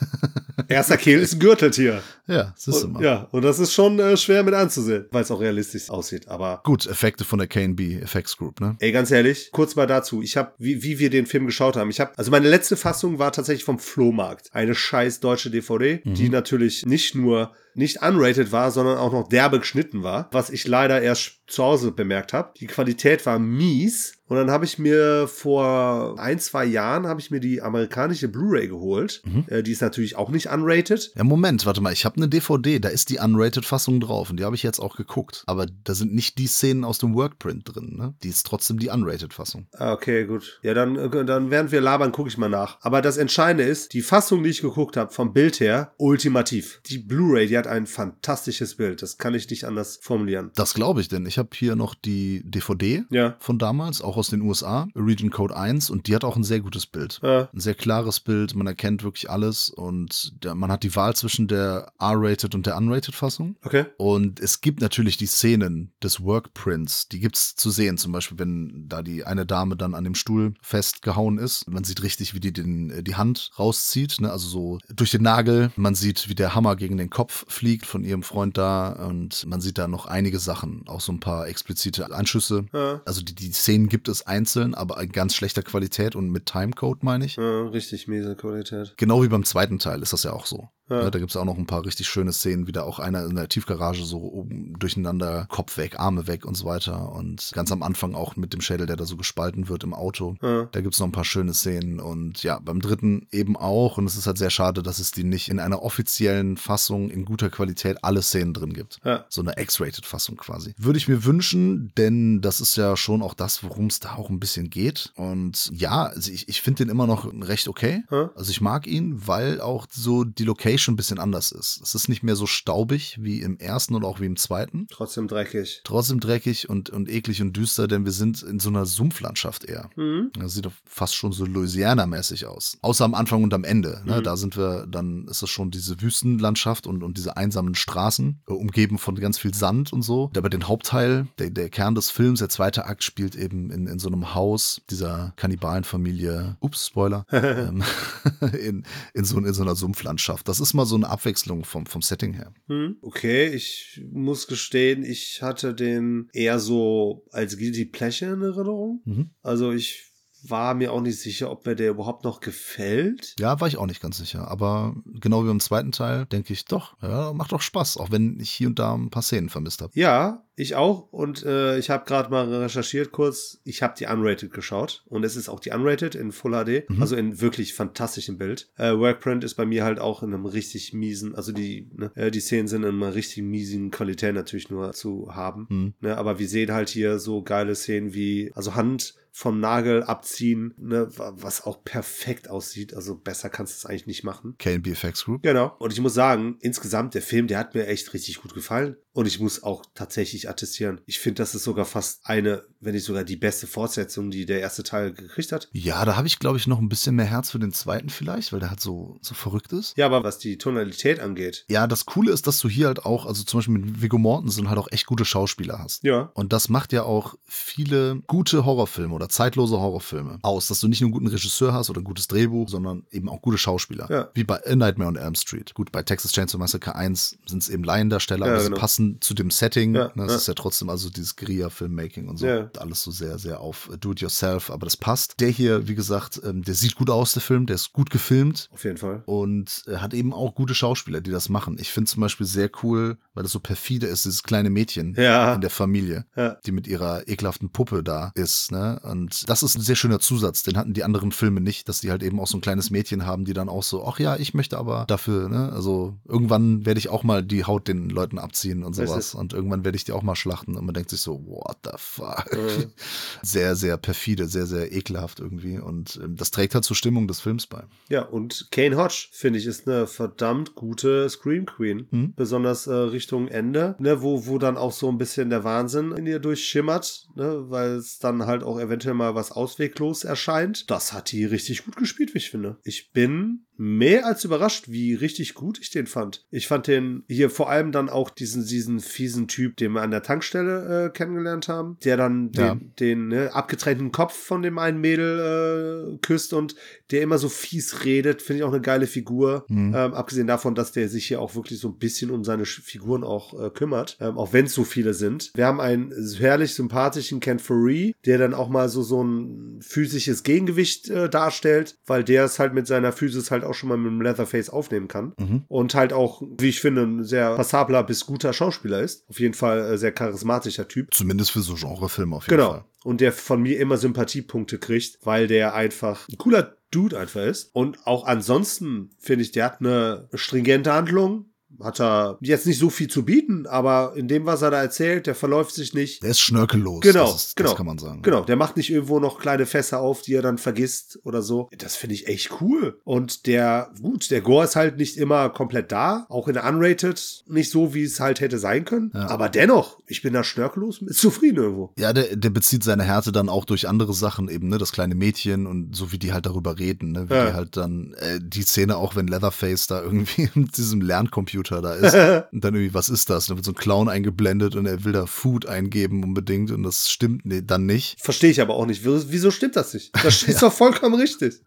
[0.68, 2.00] Erster Kill ist ein Gürteltier.
[2.28, 3.02] Ja, du Und, mal.
[3.02, 6.28] ja, und das ist schon äh, schwer mit anzusehen, weil es auch realistisch aussieht.
[6.28, 8.76] Aber Gut, Effekte von der KNB Effects Group, ne?
[8.78, 10.22] Ey, ganz ehrlich, kurz mal dazu.
[10.22, 13.18] Ich habe, wie, wie wir den Film geschaut haben, ich habe, also meine letzte Fassung
[13.18, 14.54] war tatsächlich vom Flohmarkt.
[14.54, 19.58] Eine scheiß deutsche DVD, die natürlich nicht nur nicht unrated war, sondern auch noch derbe
[19.60, 22.52] geschnitten war, was ich leider erst zu Hause bemerkt habe.
[22.58, 24.14] Die Qualität war mies.
[24.26, 28.68] Und dann habe ich mir vor ein, zwei Jahren habe ich mir die amerikanische Blu-ray
[28.68, 29.22] geholt.
[29.48, 31.12] Äh, die ist natürlich auch nicht unrated.
[31.14, 34.44] Ja, Moment, warte mal, ich habe eine DVD, da ist die Unrated-Fassung drauf und die
[34.44, 35.42] habe ich jetzt auch geguckt.
[35.46, 38.14] Aber da sind nicht die Szenen aus dem Workprint drin, ne?
[38.22, 39.66] Die ist trotzdem die Unrated-Fassung.
[39.72, 40.58] Ah, Okay, gut.
[40.62, 42.78] Ja, dann, äh, dann während wir labern, gucke ich mal nach.
[42.80, 46.80] Aber das Entscheidende ist, die Fassung, die ich geguckt habe, vom Bild her, ultimativ.
[46.86, 49.02] Die Blu-ray, die hat ein fantastisches Bild.
[49.02, 50.50] Das kann ich nicht anders formulieren.
[50.54, 53.36] Das glaube ich, denn ich habe hier noch die DVD Ja.
[53.38, 56.60] von damals, auch aus den USA, Region Code 1, und die hat auch ein sehr
[56.60, 57.20] gutes Bild.
[57.22, 57.48] Ja.
[57.52, 61.48] Ein sehr klares Bild, man erkennt wirklich alles und der, man hat die Wahl zwischen
[61.48, 63.56] der R-Rated und der Unrated-Fassung.
[63.64, 63.86] Okay.
[63.98, 67.98] Und es gibt natürlich die Szenen des Workprints, die gibt's zu sehen.
[67.98, 71.68] Zum Beispiel, wenn da die eine Dame dann an dem Stuhl festgehauen ist.
[71.68, 74.30] Man sieht richtig, wie die den, äh, die Hand rauszieht, ne?
[74.30, 75.70] also so durch den Nagel.
[75.76, 78.92] Man sieht, wie der Hammer gegen den Kopf fliegt von ihrem Freund da.
[78.92, 82.66] Und man sieht da noch einige Sachen, auch so ein paar explizite Anschüsse.
[82.72, 83.00] Ja.
[83.04, 87.02] Also die, die Szenen gibt es einzeln, aber in ganz schlechter Qualität und mit Timecode,
[87.02, 87.36] meine ich.
[87.36, 88.94] Ja, richtig miese Qualität.
[88.96, 90.68] Genau wie beim zweiten Teil ist das ja auch so.
[90.88, 91.02] Ja.
[91.02, 93.36] Ja, da gibt's auch noch ein paar richtig schöne Szenen, wie da auch einer in
[93.36, 97.12] der Tiefgarage so oben durcheinander, Kopf weg, Arme weg und so weiter.
[97.12, 100.36] Und ganz am Anfang auch mit dem Schädel, der da so gespalten wird im Auto.
[100.42, 100.68] Ja.
[100.72, 102.00] Da gibt's noch ein paar schöne Szenen.
[102.00, 103.96] Und ja, beim dritten eben auch.
[103.96, 107.24] Und es ist halt sehr schade, dass es die nicht in einer offiziellen Fassung in
[107.24, 109.00] guter Qualität alle Szenen drin gibt.
[109.04, 109.24] Ja.
[109.30, 110.74] So eine X-Rated-Fassung quasi.
[110.76, 114.28] Würde ich mir wünschen, denn das ist ja schon auch das, worum es da auch
[114.28, 115.12] ein bisschen geht.
[115.16, 118.02] Und ja, also ich, ich finde den immer noch recht okay.
[118.10, 121.80] Also ich mag ihn, weil auch so die Location ein bisschen anders ist.
[121.82, 124.86] Es ist nicht mehr so staubig wie im ersten und auch wie im zweiten.
[124.90, 125.80] Trotzdem dreckig.
[125.84, 129.90] Trotzdem dreckig und, und eklig und düster, denn wir sind in so einer Sumpflandschaft eher.
[129.96, 130.30] Mhm.
[130.38, 132.78] Das sieht doch fast schon so Louisiana-mäßig aus.
[132.82, 134.02] Außer am Anfang und am Ende.
[134.04, 134.18] Ne?
[134.18, 134.24] Mhm.
[134.24, 138.98] Da sind wir, dann ist es schon diese Wüstenlandschaft und, und diese einsamen Straßen, umgeben
[138.98, 140.30] von ganz viel Sand und so.
[140.36, 143.98] Aber den Hauptteil, der, der Kern des Films, der zweite Akt, spielt eben in, in
[143.98, 146.56] so einem Haus dieser Kannibalenfamilie.
[146.60, 147.26] Ups, Spoiler.
[147.32, 147.82] ähm,
[148.60, 150.48] in, in, so, in so einer Sumpflandschaft.
[150.48, 152.54] Das ist mal so eine Abwechslung vom, vom Setting her.
[152.68, 152.96] Hm.
[153.02, 159.02] Okay, ich muss gestehen, ich hatte den eher so als Guilty Pleasure in Erinnerung.
[159.04, 159.30] Mhm.
[159.42, 160.14] Also ich
[160.48, 163.34] war mir auch nicht sicher, ob mir der überhaupt noch gefällt.
[163.38, 164.48] Ja, war ich auch nicht ganz sicher.
[164.48, 168.38] Aber genau wie beim zweiten Teil denke ich doch, ja, macht doch Spaß, auch wenn
[168.40, 169.92] ich hier und da ein paar Szenen vermisst habe.
[169.94, 171.08] Ja, ich auch.
[171.12, 173.60] Und äh, ich habe gerade mal recherchiert kurz.
[173.64, 175.02] Ich habe die Unrated geschaut.
[175.06, 176.88] Und es ist auch die Unrated in Full HD.
[176.90, 177.00] Mhm.
[177.02, 178.68] Also in wirklich fantastischem Bild.
[178.76, 182.30] Äh, Workprint ist bei mir halt auch in einem richtig miesen, also die, ne, äh,
[182.30, 185.66] die Szenen sind in einer richtig miesen Qualität natürlich nur zu haben.
[185.68, 185.94] Mhm.
[186.00, 190.74] Ne, aber wir sehen halt hier so geile Szenen wie, also Hand vom Nagel abziehen,
[190.78, 192.94] ne, wa- was auch perfekt aussieht.
[192.94, 194.54] Also besser kannst du es eigentlich nicht machen.
[194.58, 195.42] KNB Effects Group.
[195.42, 195.74] Genau.
[195.80, 198.96] Und ich muss sagen, insgesamt, der Film, der hat mir echt richtig gut gefallen.
[199.14, 203.04] Und ich muss auch tatsächlich attestieren, ich finde, das ist sogar fast eine, wenn nicht
[203.04, 205.68] sogar die beste Fortsetzung, die der erste Teil gekriegt hat.
[205.72, 208.52] Ja, da habe ich, glaube ich, noch ein bisschen mehr Herz für den zweiten vielleicht,
[208.52, 209.96] weil der halt so, so verrückt ist.
[209.96, 211.64] Ja, aber was die Tonalität angeht.
[211.68, 214.68] Ja, das Coole ist, dass du hier halt auch, also zum Beispiel mit Viggo Mortensen
[214.68, 216.02] halt auch echt gute Schauspieler hast.
[216.02, 216.32] Ja.
[216.34, 221.00] Und das macht ja auch viele gute Horrorfilme oder zeitlose Horrorfilme aus, dass du nicht
[221.00, 224.08] nur einen guten Regisseur hast oder ein gutes Drehbuch, sondern eben auch gute Schauspieler.
[224.10, 224.30] Ja.
[224.34, 225.72] Wie bei A Nightmare on Elm Street.
[225.74, 228.74] Gut, bei Texas Chainsaw Massacre 1 sind es eben Laiendarsteller, Ja, aber genau.
[228.74, 229.94] sie passen zu dem Setting.
[229.94, 230.36] Ja, ne, das ja.
[230.36, 232.46] ist ja trotzdem also dieses Guerilla-Filmmaking und so.
[232.46, 232.70] Ja.
[232.78, 235.40] Alles so sehr, sehr auf Do-it-yourself, aber das passt.
[235.40, 238.68] Der hier, wie gesagt, ähm, der sieht gut aus, der Film, der ist gut gefilmt.
[238.72, 239.22] Auf jeden Fall.
[239.26, 241.76] Und er hat eben auch gute Schauspieler, die das machen.
[241.80, 245.60] Ich finde zum Beispiel sehr cool, weil das so perfide ist, dieses kleine Mädchen in
[245.60, 246.26] der Familie,
[246.64, 248.72] die mit ihrer ekelhaften Puppe da ist.
[248.72, 249.00] Ne?
[249.02, 252.10] Und das ist ein sehr schöner Zusatz, den hatten die anderen Filme nicht, dass die
[252.10, 254.54] halt eben auch so ein kleines Mädchen haben, die dann auch so, ach ja, ich
[254.54, 255.72] möchte aber dafür, ne?
[255.72, 259.34] also irgendwann werde ich auch mal die Haut den Leuten abziehen und Das sowas.
[259.34, 260.76] Und irgendwann werde ich die auch mal schlachten.
[260.76, 262.52] Und man denkt sich so, what the fuck?
[262.52, 262.92] Mhm.
[263.42, 265.78] Sehr, sehr perfide, sehr, sehr ekelhaft irgendwie.
[265.78, 267.84] Und ähm, das trägt halt zur Stimmung des Films bei.
[268.08, 272.06] Ja, und Kane Hodge, finde ich, ist eine verdammt gute Scream Queen.
[272.10, 272.34] Mhm.
[272.34, 276.26] Besonders äh, Richtung Ende, ne, wo, wo dann auch so ein bisschen der Wahnsinn in
[276.26, 280.90] ihr durchschimmert, ne, weil es dann halt auch eventuell mal was ausweglos erscheint.
[280.90, 282.78] Das hat die richtig gut gespielt, wie ich finde.
[282.84, 286.46] Ich bin mehr als überrascht, wie richtig gut ich den fand.
[286.50, 290.10] Ich fand den hier vor allem dann auch diesen, diesen fiesen Typ, den wir an
[290.10, 292.76] der Tankstelle äh, kennengelernt haben, der dann den, Ja.
[293.00, 296.74] den ne, abgetrennten Kopf von dem einen Mädel äh, küsst und
[297.10, 299.64] der immer so fies redet, finde ich auch eine geile Figur.
[299.68, 299.94] Mhm.
[299.94, 303.24] Ähm, abgesehen davon, dass der sich hier auch wirklich so ein bisschen um seine Figuren
[303.24, 305.52] auch äh, kümmert, ähm, auch wenn es so viele sind.
[305.54, 310.42] Wir haben einen herrlich sympathischen Ken Faree, der dann auch mal so so ein physisches
[310.42, 314.10] Gegengewicht äh, darstellt, weil der es halt mit seiner Physis halt auch schon mal mit
[314.10, 315.62] dem Leatherface aufnehmen kann mhm.
[315.68, 319.28] und halt auch, wie ich finde, ein sehr passabler bis guter Schauspieler ist.
[319.28, 321.14] Auf jeden Fall äh, sehr charismatischer Typ.
[321.14, 322.70] Zumindest für so Genrefilme auf jeden genau.
[322.70, 322.80] Fall.
[322.80, 322.90] Genau.
[323.04, 327.74] Und der von mir immer Sympathiepunkte kriegt, weil der einfach ein cooler Dude einfach ist.
[327.74, 331.46] Und auch ansonsten finde ich, der hat eine stringente Handlung
[331.82, 335.26] hat er jetzt nicht so viel zu bieten, aber in dem, was er da erzählt,
[335.26, 336.22] der verläuft sich nicht.
[336.22, 337.00] Der ist schnörkellos.
[337.00, 337.70] Genau, das, ist, genau.
[337.70, 338.22] das kann man sagen.
[338.22, 341.68] Genau, der macht nicht irgendwo noch kleine Fässer auf, die er dann vergisst oder so.
[341.76, 343.00] Das finde ich echt cool.
[343.04, 347.44] Und der, gut, der Gore ist halt nicht immer komplett da, auch in der Unrated
[347.46, 349.10] nicht so, wie es halt hätte sein können.
[349.14, 349.28] Ja.
[349.28, 351.92] Aber dennoch, ich bin da schnörkellos, mit zufrieden irgendwo.
[351.98, 355.14] Ja, der, der bezieht seine Härte dann auch durch andere Sachen eben, ne, das kleine
[355.14, 357.46] Mädchen und so wie die halt darüber reden, ne, wie ja.
[357.46, 361.94] die halt dann, äh, die Szene auch, wenn Leatherface da irgendwie mit diesem Lerncomputer da
[361.94, 362.14] ist.
[362.52, 363.46] und dann irgendwie, was ist das?
[363.46, 367.10] Dann wird so ein Clown eingeblendet und er will da Food eingeben unbedingt und das
[367.10, 368.20] stimmt dann nicht.
[368.20, 369.02] Verstehe ich aber auch nicht.
[369.04, 370.12] Wieso stimmt das nicht?
[370.22, 371.60] Das ist doch vollkommen richtig.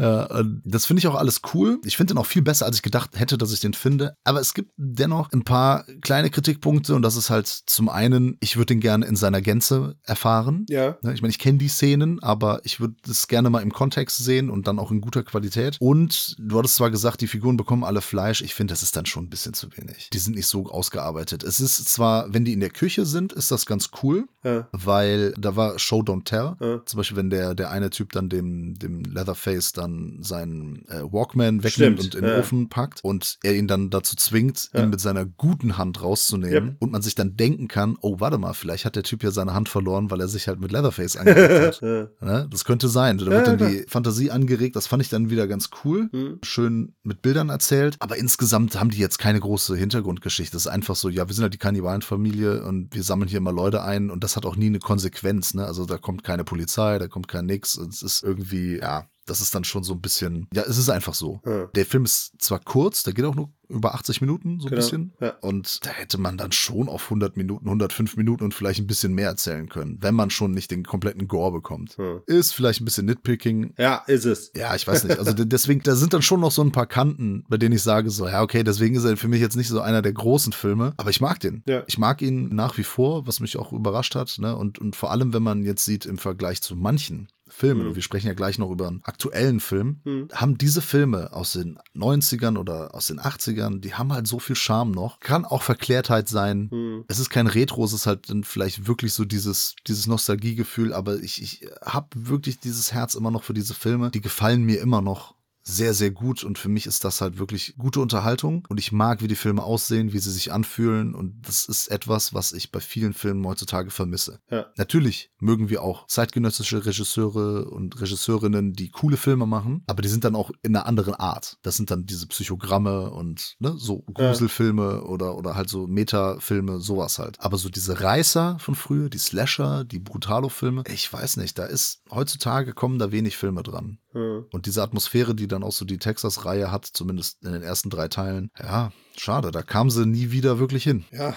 [0.00, 1.80] Ja, das finde ich auch alles cool.
[1.84, 4.14] Ich finde den auch viel besser, als ich gedacht hätte, dass ich den finde.
[4.24, 8.56] Aber es gibt dennoch ein paar kleine Kritikpunkte und das ist halt zum einen, ich
[8.56, 10.66] würde den gerne in seiner Gänze erfahren.
[10.68, 10.96] Ja.
[11.02, 14.18] Ne, ich meine, ich kenne die Szenen, aber ich würde es gerne mal im Kontext
[14.18, 15.76] sehen und dann auch in guter Qualität.
[15.80, 18.42] Und du hattest zwar gesagt, die Figuren bekommen alle Fleisch.
[18.42, 20.10] Ich finde, das ist dann schon ein bisschen zu wenig.
[20.12, 21.42] Die sind nicht so ausgearbeitet.
[21.42, 24.68] Es ist zwar, wenn die in der Küche sind, ist das ganz cool, ja.
[24.72, 26.56] weil da war Show Don't Tell.
[26.60, 26.84] Ja.
[26.84, 31.02] Zum Beispiel, wenn der, der eine Typ dann dem, dem Leatherface dann dann seinen äh,
[31.02, 32.38] Walkman wegnimmt Stimmt, und in den ja.
[32.40, 34.82] Ofen packt und er ihn dann dazu zwingt, ja.
[34.82, 36.76] ihn mit seiner guten Hand rauszunehmen ja.
[36.78, 39.54] und man sich dann denken kann, oh, warte mal, vielleicht hat der Typ ja seine
[39.54, 41.82] Hand verloren, weil er sich halt mit Leatherface angelegt hat.
[41.82, 42.48] ne?
[42.50, 43.18] Das könnte sein.
[43.18, 44.76] Da wird dann die Fantasie angeregt.
[44.76, 46.08] Das fand ich dann wieder ganz cool.
[46.12, 46.38] Mhm.
[46.42, 47.96] Schön mit Bildern erzählt.
[48.00, 50.56] Aber insgesamt haben die jetzt keine große Hintergrundgeschichte.
[50.56, 53.52] Es ist einfach so, ja, wir sind halt die Kannibalenfamilie und wir sammeln hier immer
[53.52, 55.54] Leute ein und das hat auch nie eine Konsequenz.
[55.54, 55.64] Ne?
[55.64, 57.76] Also da kommt keine Polizei, da kommt kein Nix.
[57.76, 61.14] Es ist irgendwie, ja, das ist dann schon so ein bisschen, ja, es ist einfach
[61.14, 61.40] so.
[61.44, 61.66] Ja.
[61.66, 64.76] Der Film ist zwar kurz, der geht auch nur über 80 Minuten, so ein genau.
[64.76, 65.12] bisschen.
[65.20, 65.34] Ja.
[65.40, 69.12] Und da hätte man dann schon auf 100 Minuten, 105 Minuten und vielleicht ein bisschen
[69.12, 71.96] mehr erzählen können, wenn man schon nicht den kompletten Gore bekommt.
[71.98, 72.20] Ja.
[72.26, 73.74] Ist vielleicht ein bisschen Nitpicking.
[73.76, 74.52] Ja, ist es.
[74.56, 75.18] Ja, ich weiß nicht.
[75.18, 78.10] Also deswegen, da sind dann schon noch so ein paar Kanten, bei denen ich sage
[78.10, 80.94] so, ja, okay, deswegen ist er für mich jetzt nicht so einer der großen Filme,
[80.96, 81.62] aber ich mag den.
[81.66, 81.84] Ja.
[81.86, 84.34] Ich mag ihn nach wie vor, was mich auch überrascht hat.
[84.38, 84.56] Ne?
[84.56, 87.28] Und, und vor allem, wenn man jetzt sieht im Vergleich zu manchen
[87.58, 87.88] Filmen, mhm.
[87.88, 90.28] und wir sprechen ja gleich noch über einen aktuellen Film, mhm.
[90.32, 94.54] haben diese Filme aus den 90ern oder aus den 80ern, die haben halt so viel
[94.54, 95.18] Charme noch.
[95.18, 96.68] Kann auch Verklärtheit sein.
[96.70, 97.04] Mhm.
[97.08, 101.16] Es ist kein Retro, es ist halt dann vielleicht wirklich so dieses, dieses Nostalgiegefühl, aber
[101.16, 104.12] ich, ich habe wirklich dieses Herz immer noch für diese Filme.
[104.12, 105.34] Die gefallen mir immer noch
[105.68, 109.22] sehr, sehr gut und für mich ist das halt wirklich gute Unterhaltung und ich mag,
[109.22, 112.80] wie die Filme aussehen, wie sie sich anfühlen und das ist etwas, was ich bei
[112.80, 114.40] vielen Filmen heutzutage vermisse.
[114.50, 114.66] Ja.
[114.76, 120.24] Natürlich mögen wir auch zeitgenössische Regisseure und Regisseurinnen, die coole Filme machen, aber die sind
[120.24, 121.58] dann auch in einer anderen Art.
[121.62, 125.02] Das sind dann diese Psychogramme und ne, so Gruselfilme ja.
[125.02, 127.38] oder, oder halt so Metafilme, sowas halt.
[127.40, 132.02] Aber so diese Reißer von früher, die Slasher, die Brutalo-Filme, ich weiß nicht, da ist
[132.10, 133.98] heutzutage kommen da wenig Filme dran.
[134.14, 134.42] Ja.
[134.50, 137.90] Und diese Atmosphäre, die dann dann auch so die Texas-Reihe hat, zumindest in den ersten
[137.90, 138.50] drei Teilen.
[138.58, 141.04] Ja, schade, da kam sie nie wieder wirklich hin.
[141.10, 141.36] Ja,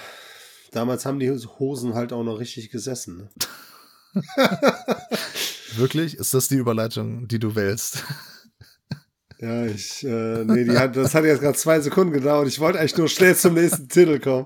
[0.72, 3.30] damals haben die Hosen halt auch noch richtig gesessen.
[4.14, 4.24] Ne?
[5.76, 6.18] wirklich?
[6.18, 8.04] Ist das die Überleitung, die du wählst?
[9.44, 12.48] Ja, ich, äh, nee, die hat, das hat jetzt gerade zwei Sekunden gedauert.
[12.48, 14.46] Ich wollte eigentlich nur schnell zum nächsten Titel kommen.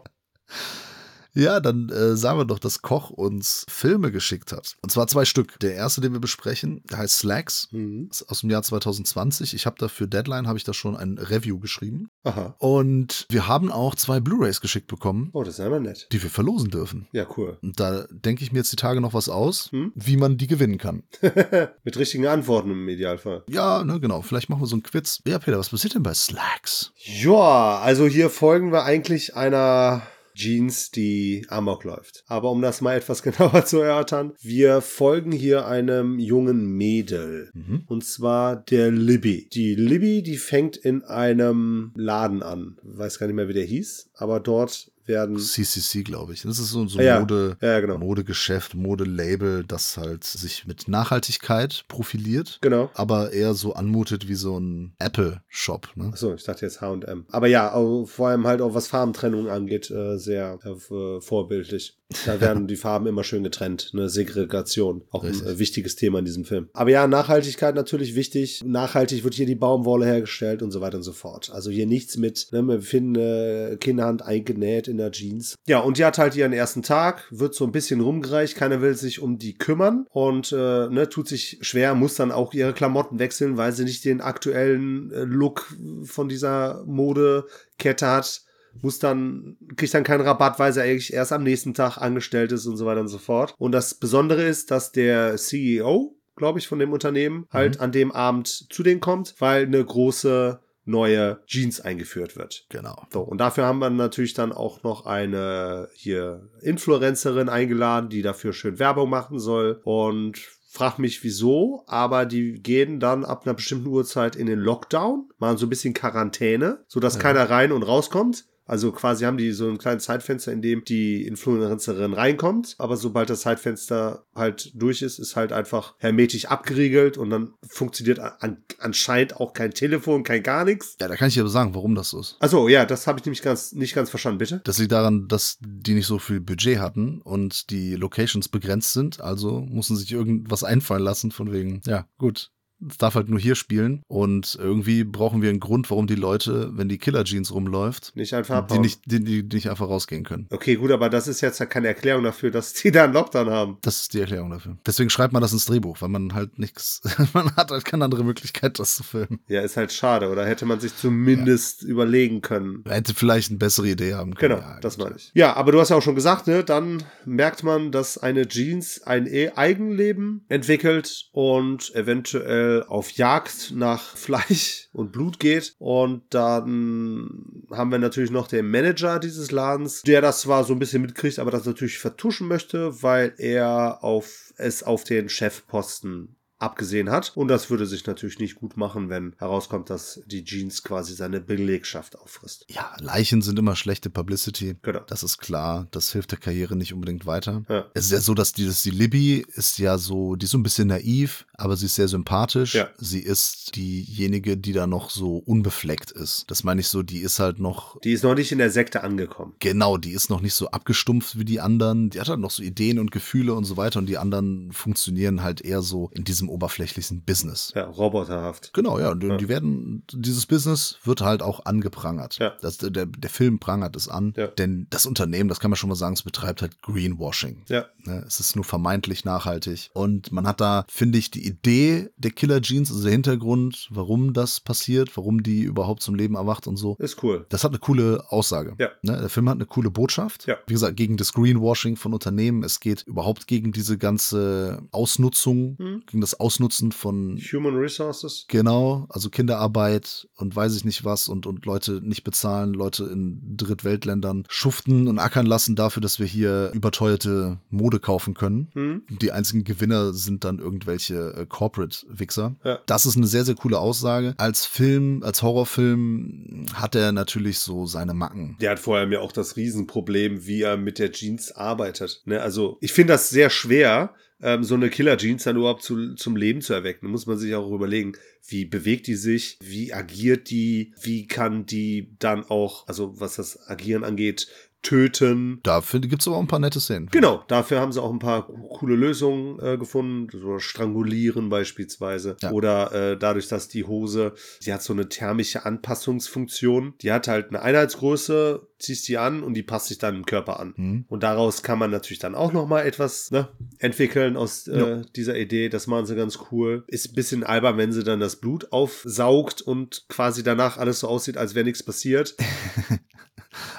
[1.35, 4.75] Ja, dann äh, sagen wir doch, dass Koch uns Filme geschickt hat.
[4.81, 5.59] Und zwar zwei Stück.
[5.59, 8.07] Der erste, den wir besprechen, der heißt Slacks, mhm.
[8.09, 9.53] ist aus dem Jahr 2020.
[9.53, 12.09] Ich habe dafür Deadline, habe ich da schon ein Review geschrieben.
[12.23, 12.55] Aha.
[12.59, 15.29] Und wir haben auch zwei Blu-rays geschickt bekommen.
[15.33, 16.07] Oh, das ist aber nett.
[16.11, 17.07] Die wir verlosen dürfen.
[17.11, 17.57] Ja, cool.
[17.61, 19.91] Und da denke ich mir jetzt die Tage noch was aus, hm?
[19.95, 21.03] wie man die gewinnen kann.
[21.83, 23.43] Mit richtigen Antworten im Idealfall.
[23.49, 24.21] Ja, ne, genau.
[24.21, 25.21] Vielleicht machen wir so einen Quiz.
[25.27, 26.93] Ja, Peter, was passiert denn bei Slacks?
[26.95, 30.03] Ja, also hier folgen wir eigentlich einer
[30.35, 32.23] Jeans, die Amok läuft.
[32.27, 37.49] Aber um das mal etwas genauer zu erörtern, wir folgen hier einem jungen Mädel.
[37.53, 37.83] Mhm.
[37.87, 39.47] Und zwar der Libby.
[39.51, 42.77] Die Libby, die fängt in einem Laden an.
[42.83, 45.37] Weiß gar nicht mehr, wie der hieß, aber dort werden.
[45.37, 46.43] CCC, glaube ich.
[46.43, 47.97] Das ist so, so ein ja, Mode, ja, genau.
[47.97, 52.59] Modegeschäft, Modelabel, das halt sich mit Nachhaltigkeit profiliert.
[52.61, 52.89] Genau.
[52.93, 55.89] Aber eher so anmutet wie so ein Apple-Shop.
[55.95, 56.05] Ne?
[56.05, 57.25] Achso, ich dachte jetzt HM.
[57.31, 57.71] Aber ja,
[58.05, 61.97] vor allem halt auch was Farbentrennung angeht, äh, sehr äh, vorbildlich.
[62.25, 63.89] Da werden die Farben immer schön getrennt.
[63.93, 65.03] Eine Segregation.
[65.09, 65.47] Auch Richtig.
[65.47, 66.69] ein äh, wichtiges Thema in diesem Film.
[66.73, 68.61] Aber ja, Nachhaltigkeit natürlich wichtig.
[68.63, 71.49] Nachhaltig wird hier die Baumwolle hergestellt und so weiter und so fort.
[71.51, 75.55] Also hier nichts mit, ne, wir finden äh, Kinderhand eingenäht in der Jeans.
[75.67, 78.55] Ja, und die hat halt ihren ersten Tag, wird so ein bisschen rumgereicht.
[78.55, 80.55] Keiner will sich um die kümmern und äh,
[80.89, 85.11] ne, tut sich schwer, muss dann auch ihre Klamotten wechseln, weil sie nicht den aktuellen
[85.11, 88.44] äh, Look von dieser Modekette hat
[88.81, 92.65] muss dann, kriegt dann keinen Rabatt, weil sie eigentlich erst am nächsten Tag angestellt ist
[92.65, 93.53] und so weiter und so fort.
[93.57, 97.81] Und das Besondere ist, dass der CEO, glaube ich, von dem Unternehmen halt mhm.
[97.81, 102.65] an dem Abend zu denen kommt, weil eine große neue Jeans eingeführt wird.
[102.69, 103.07] Genau.
[103.11, 108.53] So, und dafür haben wir natürlich dann auch noch eine hier Influencerin eingeladen, die dafür
[108.53, 110.37] schön Werbung machen soll und
[110.75, 115.57] frag mich wieso, aber die gehen dann ab einer bestimmten Uhrzeit in den Lockdown, machen
[115.57, 117.21] so ein bisschen Quarantäne, sodass ja.
[117.21, 118.45] keiner rein und rauskommt.
[118.65, 123.29] Also quasi haben die so ein kleines Zeitfenster, in dem die Influencerin reinkommt, aber sobald
[123.29, 129.37] das Zeitfenster halt durch ist, ist halt einfach hermetisch abgeriegelt und dann funktioniert an, anscheinend
[129.37, 130.97] auch kein Telefon, kein gar nichts.
[130.99, 132.37] Ja, da kann ich aber sagen, warum das so ist.
[132.39, 134.61] Also ja, das habe ich nämlich ganz, nicht ganz verstanden, bitte.
[134.63, 139.21] Das liegt daran, dass die nicht so viel Budget hatten und die Locations begrenzt sind,
[139.21, 142.51] also mussten sich irgendwas einfallen lassen von wegen, ja, gut,
[142.87, 144.03] es darf halt nur hier spielen.
[144.07, 148.33] Und irgendwie brauchen wir einen Grund, warum die Leute, wenn die Killer Jeans rumläuft, nicht
[148.33, 150.47] einfach die nicht, die, die, nicht einfach rausgehen können.
[150.51, 153.49] Okay, gut, aber das ist jetzt ja keine Erklärung dafür, dass die da einen Lockdown
[153.49, 153.77] haben.
[153.81, 154.77] Das ist die Erklärung dafür.
[154.85, 157.01] Deswegen schreibt man das ins Drehbuch, weil man halt nichts,
[157.33, 159.39] man hat halt keine andere Möglichkeit, das zu filmen.
[159.47, 160.29] Ja, ist halt schade.
[160.29, 161.89] Oder hätte man sich zumindest ja.
[161.89, 162.81] überlegen können.
[162.85, 164.55] Man hätte vielleicht eine bessere Idee haben können.
[164.55, 165.31] Genau, ja, das meine ich.
[165.33, 169.03] Ja, aber du hast ja auch schon gesagt, ne, dann merkt man, dass eine Jeans
[169.03, 175.75] ein e Eigenleben entwickelt und eventuell auf Jagd nach Fleisch und Blut geht.
[175.79, 180.79] Und dann haben wir natürlich noch den Manager dieses Ladens, der das zwar so ein
[180.79, 186.35] bisschen mitkriegt, aber das natürlich vertuschen möchte, weil er auf es auf den Chefposten
[186.65, 187.31] abgesehen hat.
[187.35, 191.39] Und das würde sich natürlich nicht gut machen, wenn herauskommt, dass die Jeans quasi seine
[191.39, 192.65] Belegschaft auffrisst.
[192.69, 194.75] Ja, Leichen sind immer schlechte Publicity.
[194.81, 195.01] Genau.
[195.07, 195.87] Das ist klar.
[195.91, 197.63] Das hilft der Karriere nicht unbedingt weiter.
[197.69, 197.85] Ja.
[197.93, 200.57] Es ist ja so, dass die, dass die Libby ist ja so, die ist so
[200.57, 202.75] ein bisschen naiv, aber sie ist sehr sympathisch.
[202.75, 202.89] Ja.
[202.97, 206.45] Sie ist diejenige, die da noch so unbefleckt ist.
[206.47, 207.99] Das meine ich so, die ist halt noch.
[208.01, 209.53] Die ist noch nicht in der Sekte angekommen.
[209.59, 212.09] Genau, die ist noch nicht so abgestumpft wie die anderen.
[212.09, 215.43] Die hat halt noch so Ideen und Gefühle und so weiter und die anderen funktionieren
[215.43, 217.71] halt eher so in diesem oberflächlichen Business.
[217.75, 218.73] Ja, roboterhaft.
[218.73, 219.13] Genau, ja.
[219.13, 219.37] Die, ja.
[219.37, 222.37] die werden, dieses Business wird halt auch angeprangert.
[222.39, 222.53] Ja.
[222.61, 224.33] Das, der, der Film prangert es an.
[224.35, 224.47] Ja.
[224.47, 227.63] Denn das Unternehmen, das kann man schon mal sagen, es betreibt halt Greenwashing.
[227.67, 227.85] Ja.
[228.05, 229.89] Ne, es ist nur vermeintlich nachhaltig.
[229.93, 234.33] Und man hat da, finde ich, die Idee der Killer Jeans, also der Hintergrund, warum
[234.33, 236.95] das passiert, warum die überhaupt zum Leben erwacht und so.
[236.99, 237.45] Ist cool.
[237.49, 238.75] Das hat eine coole Aussage.
[238.79, 238.89] Ja.
[239.01, 240.47] Ne, der Film hat eine coole Botschaft.
[240.47, 240.57] Ja.
[240.67, 242.63] Wie gesagt, gegen das Greenwashing von Unternehmen.
[242.63, 246.03] Es geht überhaupt gegen diese ganze Ausnutzung, mhm.
[246.05, 248.45] gegen das Ausnutzen von Human Resources.
[248.47, 253.57] Genau, also Kinderarbeit und weiß ich nicht was und, und Leute nicht bezahlen, Leute in
[253.57, 258.69] Drittweltländern schuften und ackern lassen dafür, dass wir hier überteuerte Mode kaufen können.
[258.73, 259.03] Hm.
[259.09, 262.55] Die einzigen Gewinner sind dann irgendwelche äh, Corporate-Wichser.
[262.63, 262.79] Ja.
[262.85, 264.33] Das ist eine sehr, sehr coole Aussage.
[264.37, 268.57] Als Film, als Horrorfilm hat er natürlich so seine Macken.
[268.59, 272.21] Der hat vor allem ja auch das Riesenproblem, wie er mit der Jeans arbeitet.
[272.25, 272.41] Ne?
[272.41, 276.61] Also ich finde das sehr schwer, ähm, so eine Killer-Jeans dann überhaupt zu, zum Leben
[276.61, 277.05] zu erwecken.
[277.05, 278.13] Da muss man sich auch überlegen,
[278.47, 283.69] wie bewegt die sich, wie agiert die, wie kann die dann auch, also was das
[283.69, 284.47] Agieren angeht,
[284.85, 285.59] töten.
[285.63, 287.07] Dafür gibt es aber auch ein paar nette Szenen.
[287.11, 290.27] Genau, dafür haben sie auch ein paar coole Lösungen äh, gefunden.
[290.31, 292.37] So Strangulieren beispielsweise.
[292.41, 292.51] Ja.
[292.51, 294.33] Oder äh, dadurch, dass die Hose,
[294.63, 296.93] die hat so eine thermische Anpassungsfunktion.
[297.01, 300.59] Die hat halt eine Einheitsgröße, ziehst die an und die passt sich dann im Körper
[300.59, 300.73] an.
[300.77, 301.05] Mhm.
[301.07, 305.69] Und daraus kann man natürlich dann auch nochmal etwas ne, entwickeln aus äh, dieser Idee.
[305.69, 306.83] Das machen sie ganz cool.
[306.87, 311.07] Ist ein bisschen albern, wenn sie dann das Blut aufsaugt und quasi danach alles so
[311.07, 312.35] aussieht, als wäre nichts passiert.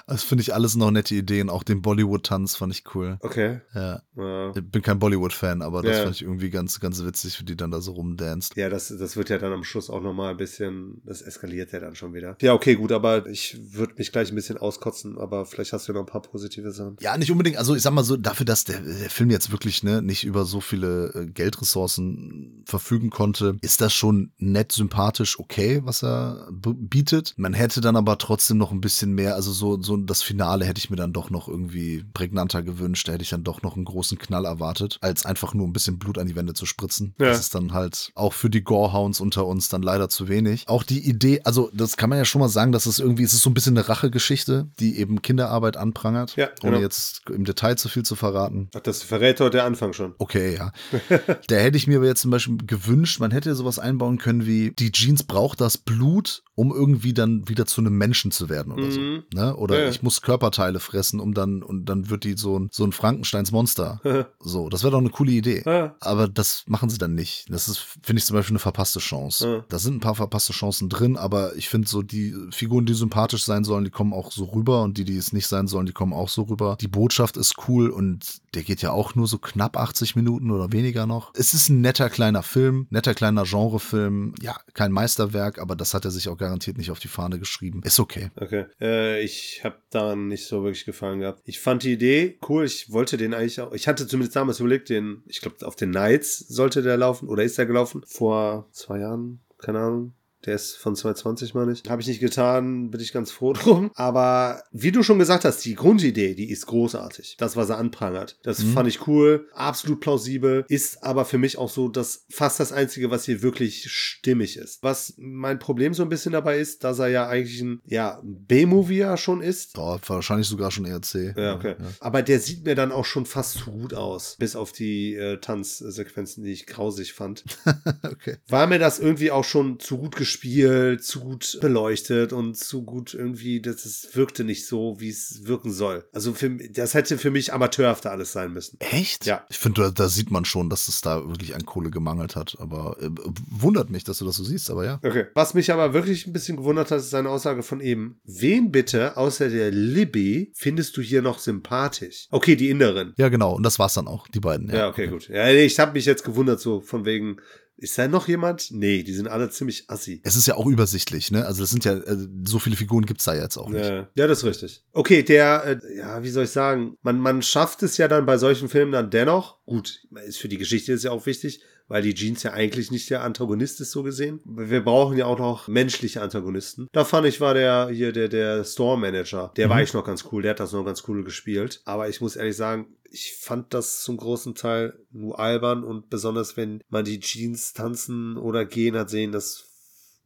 [0.06, 1.50] Das finde ich alles noch nette Ideen.
[1.50, 3.18] Auch den Bollywood-Tanz fand ich cool.
[3.20, 3.60] Okay.
[3.74, 4.02] Ja.
[4.16, 4.52] ja.
[4.54, 6.02] Ich bin kein Bollywood-Fan, aber das ja.
[6.04, 8.56] fand ich irgendwie ganz, ganz witzig, wie die dann da so rumdanzt.
[8.56, 11.80] Ja, das, das wird ja dann am Schluss auch nochmal ein bisschen, das eskaliert ja
[11.80, 12.36] dann schon wieder.
[12.40, 15.92] Ja, okay, gut, aber ich würde mich gleich ein bisschen auskotzen, aber vielleicht hast du
[15.92, 16.96] noch ein paar positive Sachen.
[17.00, 17.56] Ja, nicht unbedingt.
[17.56, 20.44] Also ich sag mal so, dafür, dass der, der Film jetzt wirklich ne, nicht über
[20.44, 27.34] so viele äh, Geldressourcen verfügen konnte, ist das schon nett, sympathisch, okay, was er bietet.
[27.36, 30.64] Man hätte dann aber trotzdem noch ein bisschen mehr, also so, so so das Finale
[30.64, 33.08] hätte ich mir dann doch noch irgendwie prägnanter gewünscht.
[33.08, 35.98] Da hätte ich dann doch noch einen großen Knall erwartet, als einfach nur ein bisschen
[35.98, 37.14] Blut an die Wände zu spritzen.
[37.18, 37.26] Ja.
[37.26, 40.64] Das ist dann halt auch für die Gorehounds unter uns dann leider zu wenig.
[40.68, 43.32] Auch die Idee, also das kann man ja schon mal sagen, dass es irgendwie, es
[43.32, 46.74] ist so ein bisschen eine Rachegeschichte, die eben Kinderarbeit anprangert, ja, genau.
[46.74, 48.68] ohne jetzt im Detail zu viel zu verraten.
[48.74, 50.14] Ach, das verrät heute der Anfang schon.
[50.18, 50.72] Okay, ja.
[51.48, 54.72] da hätte ich mir aber jetzt zum Beispiel gewünscht, man hätte sowas einbauen können wie,
[54.72, 58.84] die Jeans braucht das Blut, um irgendwie dann wieder zu einem Menschen zu werden oder
[58.84, 58.90] mhm.
[58.90, 59.00] so.
[59.34, 59.56] Ne?
[59.56, 59.85] Oder ja.
[59.88, 63.52] Ich muss Körperteile fressen, um dann, und dann wird die so ein, so ein Frankensteins
[63.52, 64.00] Monster.
[64.40, 65.62] so, das wäre doch eine coole Idee.
[65.64, 65.94] Ja.
[66.00, 67.46] Aber das machen sie dann nicht.
[67.48, 69.48] Das ist, finde ich zum Beispiel eine verpasste Chance.
[69.48, 69.64] Ja.
[69.68, 73.44] Da sind ein paar verpasste Chancen drin, aber ich finde so, die Figuren, die sympathisch
[73.44, 75.92] sein sollen, die kommen auch so rüber und die, die es nicht sein sollen, die
[75.92, 76.76] kommen auch so rüber.
[76.80, 80.72] Die Botschaft ist cool und der geht ja auch nur so knapp 80 Minuten oder
[80.72, 81.32] weniger noch.
[81.34, 84.34] Es ist ein netter kleiner Film, netter kleiner Genrefilm.
[84.40, 87.82] Ja, kein Meisterwerk, aber das hat er sich auch garantiert nicht auf die Fahne geschrieben.
[87.84, 88.30] Ist okay.
[88.36, 88.66] Okay.
[88.80, 91.42] Äh, ich habe daran nicht so wirklich gefallen gehabt.
[91.44, 92.64] Ich fand die Idee cool.
[92.64, 93.72] Ich wollte den eigentlich auch.
[93.72, 97.44] Ich hatte zumindest damals überlegt, den, ich glaube, auf den Nights sollte der laufen oder
[97.44, 98.02] ist der gelaufen?
[98.06, 100.15] Vor zwei Jahren, keine Ahnung.
[100.46, 101.82] Der ist von 2020, meine ich.
[101.88, 103.90] Habe ich nicht getan, bin ich ganz froh drum.
[103.94, 107.36] Aber wie du schon gesagt hast, die Grundidee, die ist großartig.
[107.38, 108.38] Das, was er anprangert.
[108.44, 108.72] Das mhm.
[108.72, 113.10] fand ich cool, absolut plausibel, ist aber für mich auch so, dass fast das Einzige,
[113.10, 114.82] was hier wirklich stimmig ist.
[114.82, 118.98] Was mein Problem so ein bisschen dabei ist, dass er ja eigentlich ein ja, B-Movie
[118.98, 119.76] ja schon ist.
[119.76, 121.34] Oh, wahrscheinlich sogar schon eher C.
[121.36, 121.74] Ja, okay.
[121.78, 121.86] Ja.
[122.00, 124.36] Aber der sieht mir dann auch schon fast zu gut aus.
[124.38, 127.44] Bis auf die äh, Tanzsequenzen, die ich grausig fand.
[128.04, 128.36] okay.
[128.46, 132.84] War mir das irgendwie auch schon zu gut gespielt gespielt, zu gut beleuchtet und zu
[132.84, 136.04] gut irgendwie, das ist, wirkte nicht so, wie es wirken soll.
[136.12, 138.78] Also für, das hätte für mich amateurhafter alles sein müssen.
[138.80, 139.24] Echt?
[139.24, 139.44] Ja.
[139.48, 142.56] Ich finde, da, da, sieht man schon, dass es da wirklich an Kohle gemangelt hat.
[142.60, 143.08] Aber äh,
[143.50, 145.00] wundert mich, dass du das so siehst, aber ja.
[145.02, 145.26] Okay.
[145.34, 148.20] Was mich aber wirklich ein bisschen gewundert hat, ist seine Aussage von eben.
[148.24, 152.28] Wen bitte außer der Libby findest du hier noch sympathisch?
[152.30, 153.14] Okay, die Inderin.
[153.16, 153.54] Ja, genau.
[153.54, 154.68] Und das war's dann auch, die beiden.
[154.68, 155.28] Ja, ja okay, okay, gut.
[155.28, 157.38] Ja, ich habe mich jetzt gewundert, so von wegen,
[157.78, 158.70] ist da noch jemand?
[158.70, 160.20] Nee, die sind alle ziemlich assi.
[160.24, 161.44] Es ist ja auch übersichtlich, ne?
[161.44, 163.84] Also das sind ja, äh, so viele Figuren gibt's da jetzt auch nicht.
[163.84, 164.82] Ja, ja das ist richtig.
[164.92, 168.38] Okay, der, äh, ja, wie soll ich sagen, man, man schafft es ja dann bei
[168.38, 172.14] solchen Filmen dann dennoch, gut, ist für die Geschichte ist ja auch wichtig, weil die
[172.14, 174.40] Jeans ja eigentlich nicht der Antagonist ist, so gesehen.
[174.44, 176.88] Wir brauchen ja auch noch menschliche Antagonisten.
[176.92, 179.52] Da fand ich, war der hier der, der Store Manager.
[179.56, 179.70] Der mhm.
[179.70, 180.42] war ich noch ganz cool.
[180.42, 181.82] Der hat das noch ganz cool gespielt.
[181.84, 186.56] Aber ich muss ehrlich sagen, ich fand das zum großen Teil nur albern und besonders
[186.56, 189.65] wenn man die Jeans tanzen oder gehen hat sehen, das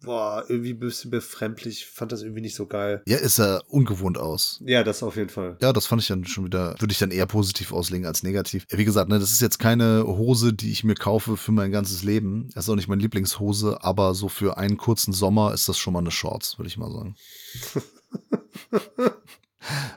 [0.02, 1.86] boah, irgendwie ein bisschen befremdlich.
[1.86, 3.02] Fand das irgendwie nicht so geil.
[3.06, 4.60] Ja, ist er ungewohnt aus.
[4.64, 5.56] Ja, das auf jeden Fall.
[5.60, 8.66] Ja, das fand ich dann schon wieder, würde ich dann eher positiv auslegen als negativ.
[8.70, 12.02] Wie gesagt, ne, das ist jetzt keine Hose, die ich mir kaufe für mein ganzes
[12.02, 12.50] Leben.
[12.54, 15.92] Das ist auch nicht meine Lieblingshose, aber so für einen kurzen Sommer ist das schon
[15.92, 17.16] mal eine Shorts, würde ich mal sagen.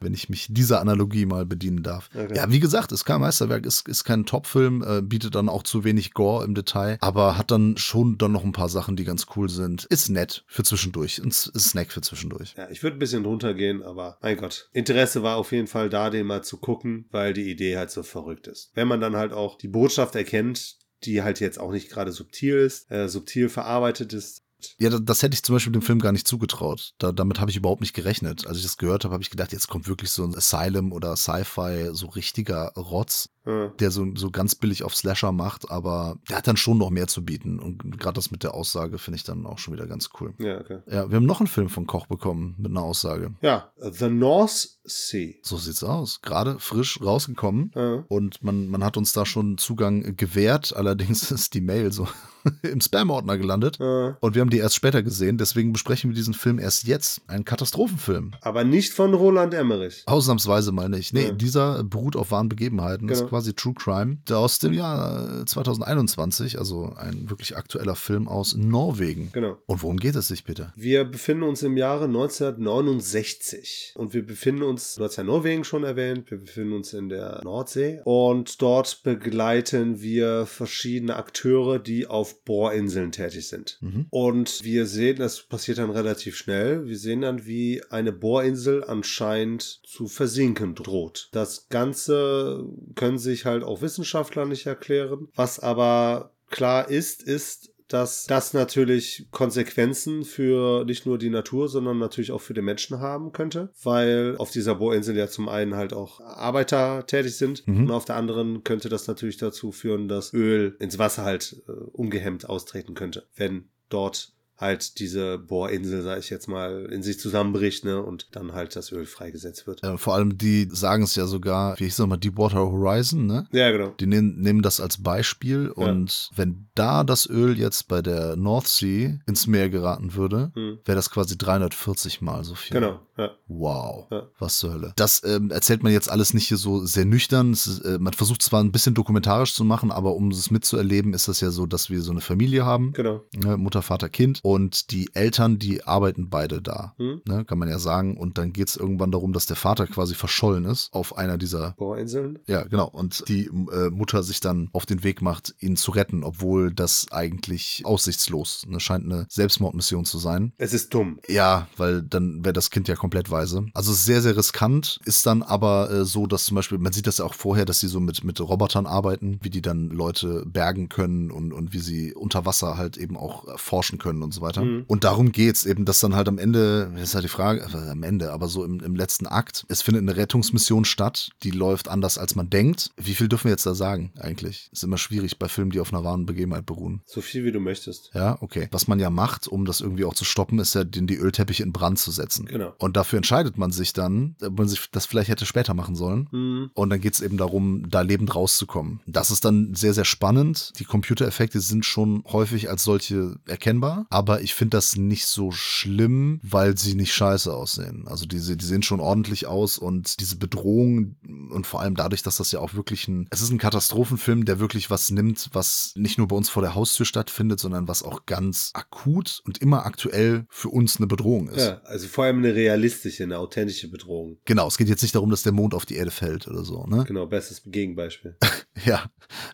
[0.02, 2.10] wenn ich mich dieser Analogie mal bedienen darf.
[2.14, 2.36] Okay.
[2.36, 5.84] Ja, wie gesagt, ist kein Meisterwerk, ist, ist kein Top-Film, äh, bietet dann auch zu
[5.84, 9.28] wenig Gore im Detail, aber hat dann schon dann noch ein paar Sachen, die ganz
[9.36, 9.86] cool sind.
[9.86, 12.56] Ist nett für zwischendurch, ein Snack für zwischendurch.
[12.58, 16.10] Ja, ich würde ein bisschen runtergehen, aber mein Gott, Interesse war auf jeden Fall da,
[16.10, 18.72] den mal zu gucken, weil die Idee halt so verrückt ist.
[18.74, 22.58] Wenn man dann halt auch die Botschaft erkennt, die halt jetzt auch nicht gerade subtil
[22.58, 24.43] ist, äh, subtil verarbeitet ist,
[24.80, 26.94] ja, das hätte ich zum Beispiel dem Film gar nicht zugetraut.
[26.98, 28.48] Da, damit habe ich überhaupt nicht gerechnet.
[28.48, 31.16] Als ich das gehört habe, habe ich gedacht, jetzt kommt wirklich so ein Asylum oder
[31.16, 36.48] Sci-Fi, so richtiger Rotz der so, so ganz billig auf Slasher macht, aber der hat
[36.48, 37.60] dann schon noch mehr zu bieten.
[37.60, 40.34] Und gerade das mit der Aussage finde ich dann auch schon wieder ganz cool.
[40.40, 40.80] Ja, okay.
[40.90, 43.34] Ja, wir haben noch einen Film von Koch bekommen mit einer Aussage.
[43.42, 45.34] Ja, The North Sea.
[45.42, 46.22] So sieht's aus.
[46.22, 47.72] Gerade frisch rausgekommen.
[47.76, 48.06] Ja.
[48.08, 50.76] Und man, man hat uns da schon Zugang gewährt.
[50.76, 52.08] Allerdings ist die Mail so
[52.62, 53.78] im Spam-Ordner gelandet.
[53.80, 54.18] Ja.
[54.20, 55.38] Und wir haben die erst später gesehen.
[55.38, 57.22] Deswegen besprechen wir diesen Film erst jetzt.
[57.28, 58.34] Ein Katastrophenfilm.
[58.42, 60.04] Aber nicht von Roland Emmerich.
[60.06, 61.14] Ausnahmsweise mal nicht.
[61.14, 61.32] Nee, ja.
[61.32, 63.08] dieser beruht auf wahren Begebenheiten.
[63.08, 69.32] Genau quasi True Crime, aus dem Jahr 2021, also ein wirklich aktueller Film aus Norwegen.
[69.34, 69.58] Genau.
[69.66, 70.72] Und worum geht es sich bitte?
[70.76, 75.84] Wir befinden uns im Jahre 1969 und wir befinden uns, du hast ja Norwegen schon
[75.84, 82.44] erwähnt, wir befinden uns in der Nordsee und dort begleiten wir verschiedene Akteure, die auf
[82.44, 83.80] Bohrinseln tätig sind.
[83.82, 84.06] Mhm.
[84.12, 89.82] Und wir sehen, das passiert dann relativ schnell, wir sehen dann, wie eine Bohrinsel anscheinend
[89.84, 91.30] zu versinken droht.
[91.32, 92.64] Das Ganze
[92.94, 95.30] können sich halt auch Wissenschaftler nicht erklären.
[95.36, 102.00] Was aber klar ist, ist, dass das natürlich Konsequenzen für nicht nur die Natur, sondern
[102.00, 105.94] natürlich auch für den Menschen haben könnte, weil auf dieser Bohrinsel ja zum einen halt
[105.94, 107.84] auch Arbeiter tätig sind mhm.
[107.84, 111.72] und auf der anderen könnte das natürlich dazu führen, dass Öl ins Wasser halt äh,
[111.72, 114.34] ungehemmt austreten könnte, wenn dort
[114.64, 118.92] halt diese Bohrinsel, sag ich jetzt mal, in sich zusammenbricht, ne, und dann halt das
[118.92, 119.84] Öl freigesetzt wird.
[119.84, 123.48] Äh, vor allem, die sagen es ja sogar, wie ich sag mal, Deepwater Horizon, ne?
[123.52, 123.90] Ja, genau.
[124.00, 128.68] Die nehmen, nehmen das als Beispiel und wenn da das Öl jetzt bei der North
[128.68, 130.80] Sea ins Meer geraten würde, Hm.
[130.86, 132.74] wäre das quasi 340 mal so viel.
[132.80, 133.32] Genau, ja.
[133.48, 134.24] Wow, Ja.
[134.40, 134.94] was zur Hölle.
[134.96, 137.52] Das ähm, erzählt man jetzt alles nicht hier so sehr nüchtern.
[137.54, 141.28] Ist, äh, man versucht zwar ein bisschen dokumentarisch zu machen, aber um es mitzuerleben, ist
[141.28, 142.94] das ja so, dass wir so eine Familie haben.
[142.94, 143.22] Genau.
[143.36, 144.40] Ne, Mutter, Vater, Kind.
[144.44, 146.94] Und die Eltern, die arbeiten beide da.
[146.98, 147.22] Hm.
[147.28, 148.18] Ne, kann man ja sagen.
[148.18, 151.72] Und dann geht es irgendwann darum, dass der Vater quasi verschollen ist auf einer dieser
[151.72, 152.40] Bohrinseln.
[152.48, 152.88] ja, genau.
[152.88, 157.08] Und die äh, Mutter sich dann auf den Weg macht, ihn zu retten, obwohl das
[157.12, 160.54] eigentlich aussichtslos, ne, scheint eine Selbstmordmission zu sein.
[160.58, 161.20] Es ist dumm.
[161.28, 163.66] Ja, weil dann wäre das Kind ja komplett weise.
[163.74, 165.00] Also sehr, sehr riskant.
[165.06, 167.80] Ist dann aber äh, so, dass zum Beispiel, man sieht das ja auch vorher, dass
[167.80, 171.80] sie so mit, mit Robotern arbeiten, wie die dann Leute bergen können und, und wie
[171.80, 174.64] sie unter Wasser halt eben auch forschen können und so weiter.
[174.64, 174.84] Mhm.
[174.88, 177.90] Und darum geht's eben, dass dann halt am Ende, das ist halt die Frage, äh,
[177.92, 181.88] am Ende, aber so im, im letzten Akt, es findet eine Rettungsmission statt, die läuft
[181.88, 182.92] anders als man denkt.
[182.98, 184.70] Wie viel dürfen wir jetzt da sagen eigentlich?
[184.72, 187.02] Ist immer schwierig bei Filmen, die auf einer wahren Begebenheit beruhen.
[187.06, 188.12] So viel wie du möchtest.
[188.14, 188.68] Ja, okay.
[188.72, 191.64] Was man ja macht, um das irgendwie auch zu stoppen, ist ja, den die Ölteppiche
[191.64, 192.46] in Brand zu setzen.
[192.46, 192.74] Genau.
[192.78, 196.28] Und dafür entscheidet man sich dann, ob man sich das vielleicht hätte später machen sollen.
[196.32, 196.72] Hm.
[196.74, 199.02] Und dann geht es eben darum, da lebend rauszukommen.
[199.06, 200.74] Das ist dann sehr, sehr spannend.
[200.80, 206.40] Die Computereffekte sind schon häufig als solche erkennbar, aber ich finde das nicht so schlimm,
[206.44, 208.08] weil sie nicht scheiße aussehen.
[208.08, 211.16] Also diese, die sehen schon ordentlich aus und diese Bedrohung
[211.52, 214.60] und vor allem dadurch, dass das ja auch wirklich ein, es ist ein Katastrophenfilm, der
[214.60, 218.26] wirklich was nimmt, was nicht nur bei uns vor der Haustür stattfindet, sondern was auch
[218.26, 221.66] ganz akut und immer aktuell für uns eine Bedrohung ist.
[221.66, 224.38] Ja, also vor allem eine realistische, eine authentische Bedrohung.
[224.46, 226.86] Genau, es geht jetzt nicht darum, dass der Mond auf die Erde fällt oder so,
[226.86, 227.04] ne?
[227.08, 228.38] Genau, bestes Gegenbeispiel.
[228.86, 229.06] Ja,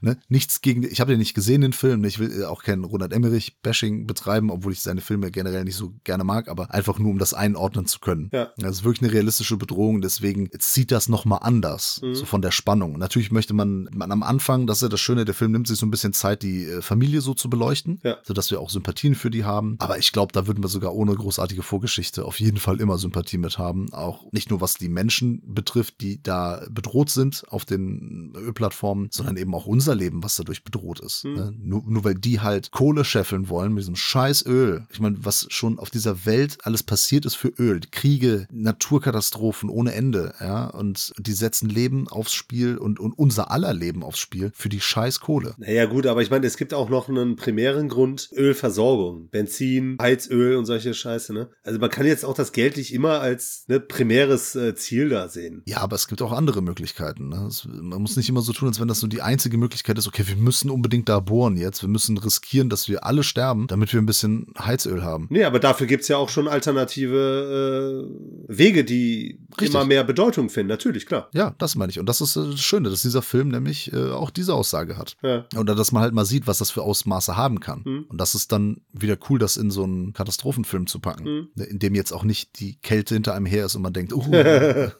[0.01, 0.17] ne?
[0.29, 2.05] nichts gegen, ich habe den nicht gesehen, den Film.
[2.05, 6.23] Ich will auch kein Ronald Emmerich-Bashing betreiben, obwohl ich seine Filme generell nicht so gerne
[6.23, 8.29] mag, aber einfach nur, um das einordnen zu können.
[8.31, 8.49] Ja.
[8.57, 12.15] Das ist wirklich eine realistische Bedrohung, deswegen zieht das nochmal anders, Mhm.
[12.15, 12.97] so von der Spannung.
[12.97, 15.77] Natürlich möchte man, man am Anfang, das ist ja das Schöne, der Film nimmt sich
[15.79, 18.17] so ein bisschen Zeit, die äh, Familie so zu beleuchten, Ja.
[18.23, 19.75] sodass wir auch Sympathien für die haben.
[19.79, 23.37] Aber ich glaube, da würden wir sogar ohne großartige Vorgeschichte auf jeden Fall immer Sympathie
[23.37, 23.91] mit haben.
[23.93, 29.37] Auch nicht nur was die Menschen betrifft, die da bedroht sind auf den Ölplattformen, sondern
[29.37, 31.25] eben auch unser Leben, was dadurch bedroht ist.
[31.25, 31.33] Mhm.
[31.33, 31.53] Ne?
[31.57, 34.85] Nur, nur weil die halt Kohle scheffeln wollen mit diesem scheiß Öl.
[34.91, 37.79] Ich meine, was schon auf dieser Welt alles passiert ist für Öl.
[37.91, 40.67] Kriege, Naturkatastrophen ohne Ende, ja.
[40.67, 44.81] Und die setzen Leben aufs Spiel und, und unser aller Leben aufs Spiel für die
[44.81, 45.55] scheiß Kohle.
[45.57, 50.55] Naja, gut, aber ich meine, es gibt auch noch einen primären Grund, Ölversorgung, Benzin, Heizöl
[50.55, 51.49] und solche Scheiße, ne?
[51.63, 55.29] Also man kann jetzt auch das Geld nicht immer als ne, primäres äh, Ziel da
[55.29, 55.61] sehen.
[55.65, 57.29] Ja, aber es gibt auch andere Möglichkeiten.
[57.29, 57.45] Ne?
[57.47, 60.07] Es, man muss nicht immer so tun, als wenn das nur die einzige Möglichkeit ist,
[60.07, 61.81] okay, wir müssen unbedingt da bohren jetzt.
[61.81, 65.27] Wir müssen riskieren, dass wir alle sterben, damit wir ein bisschen Heizöl haben.
[65.29, 68.07] Nee, aber dafür gibt's ja auch schon alternative
[68.47, 69.69] äh, Wege, die Richtig.
[69.69, 70.69] immer mehr Bedeutung finden.
[70.69, 71.29] Natürlich, klar.
[71.33, 71.99] Ja, das meine ich.
[71.99, 75.15] Und das ist äh, das Schöne, dass dieser Film nämlich äh, auch diese Aussage hat.
[75.21, 75.45] Ja.
[75.57, 77.83] Oder dass man halt mal sieht, was das für Ausmaße haben kann.
[77.85, 78.05] Mhm.
[78.09, 81.23] Und das ist dann wieder cool, das in so einen Katastrophenfilm zu packen.
[81.55, 81.63] Mhm.
[81.63, 84.21] In dem jetzt auch nicht die Kälte hinter einem her ist und man denkt, uh,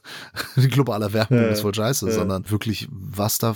[0.56, 3.56] die globale Erwärmung ist voll scheiße, sondern wirklich, was da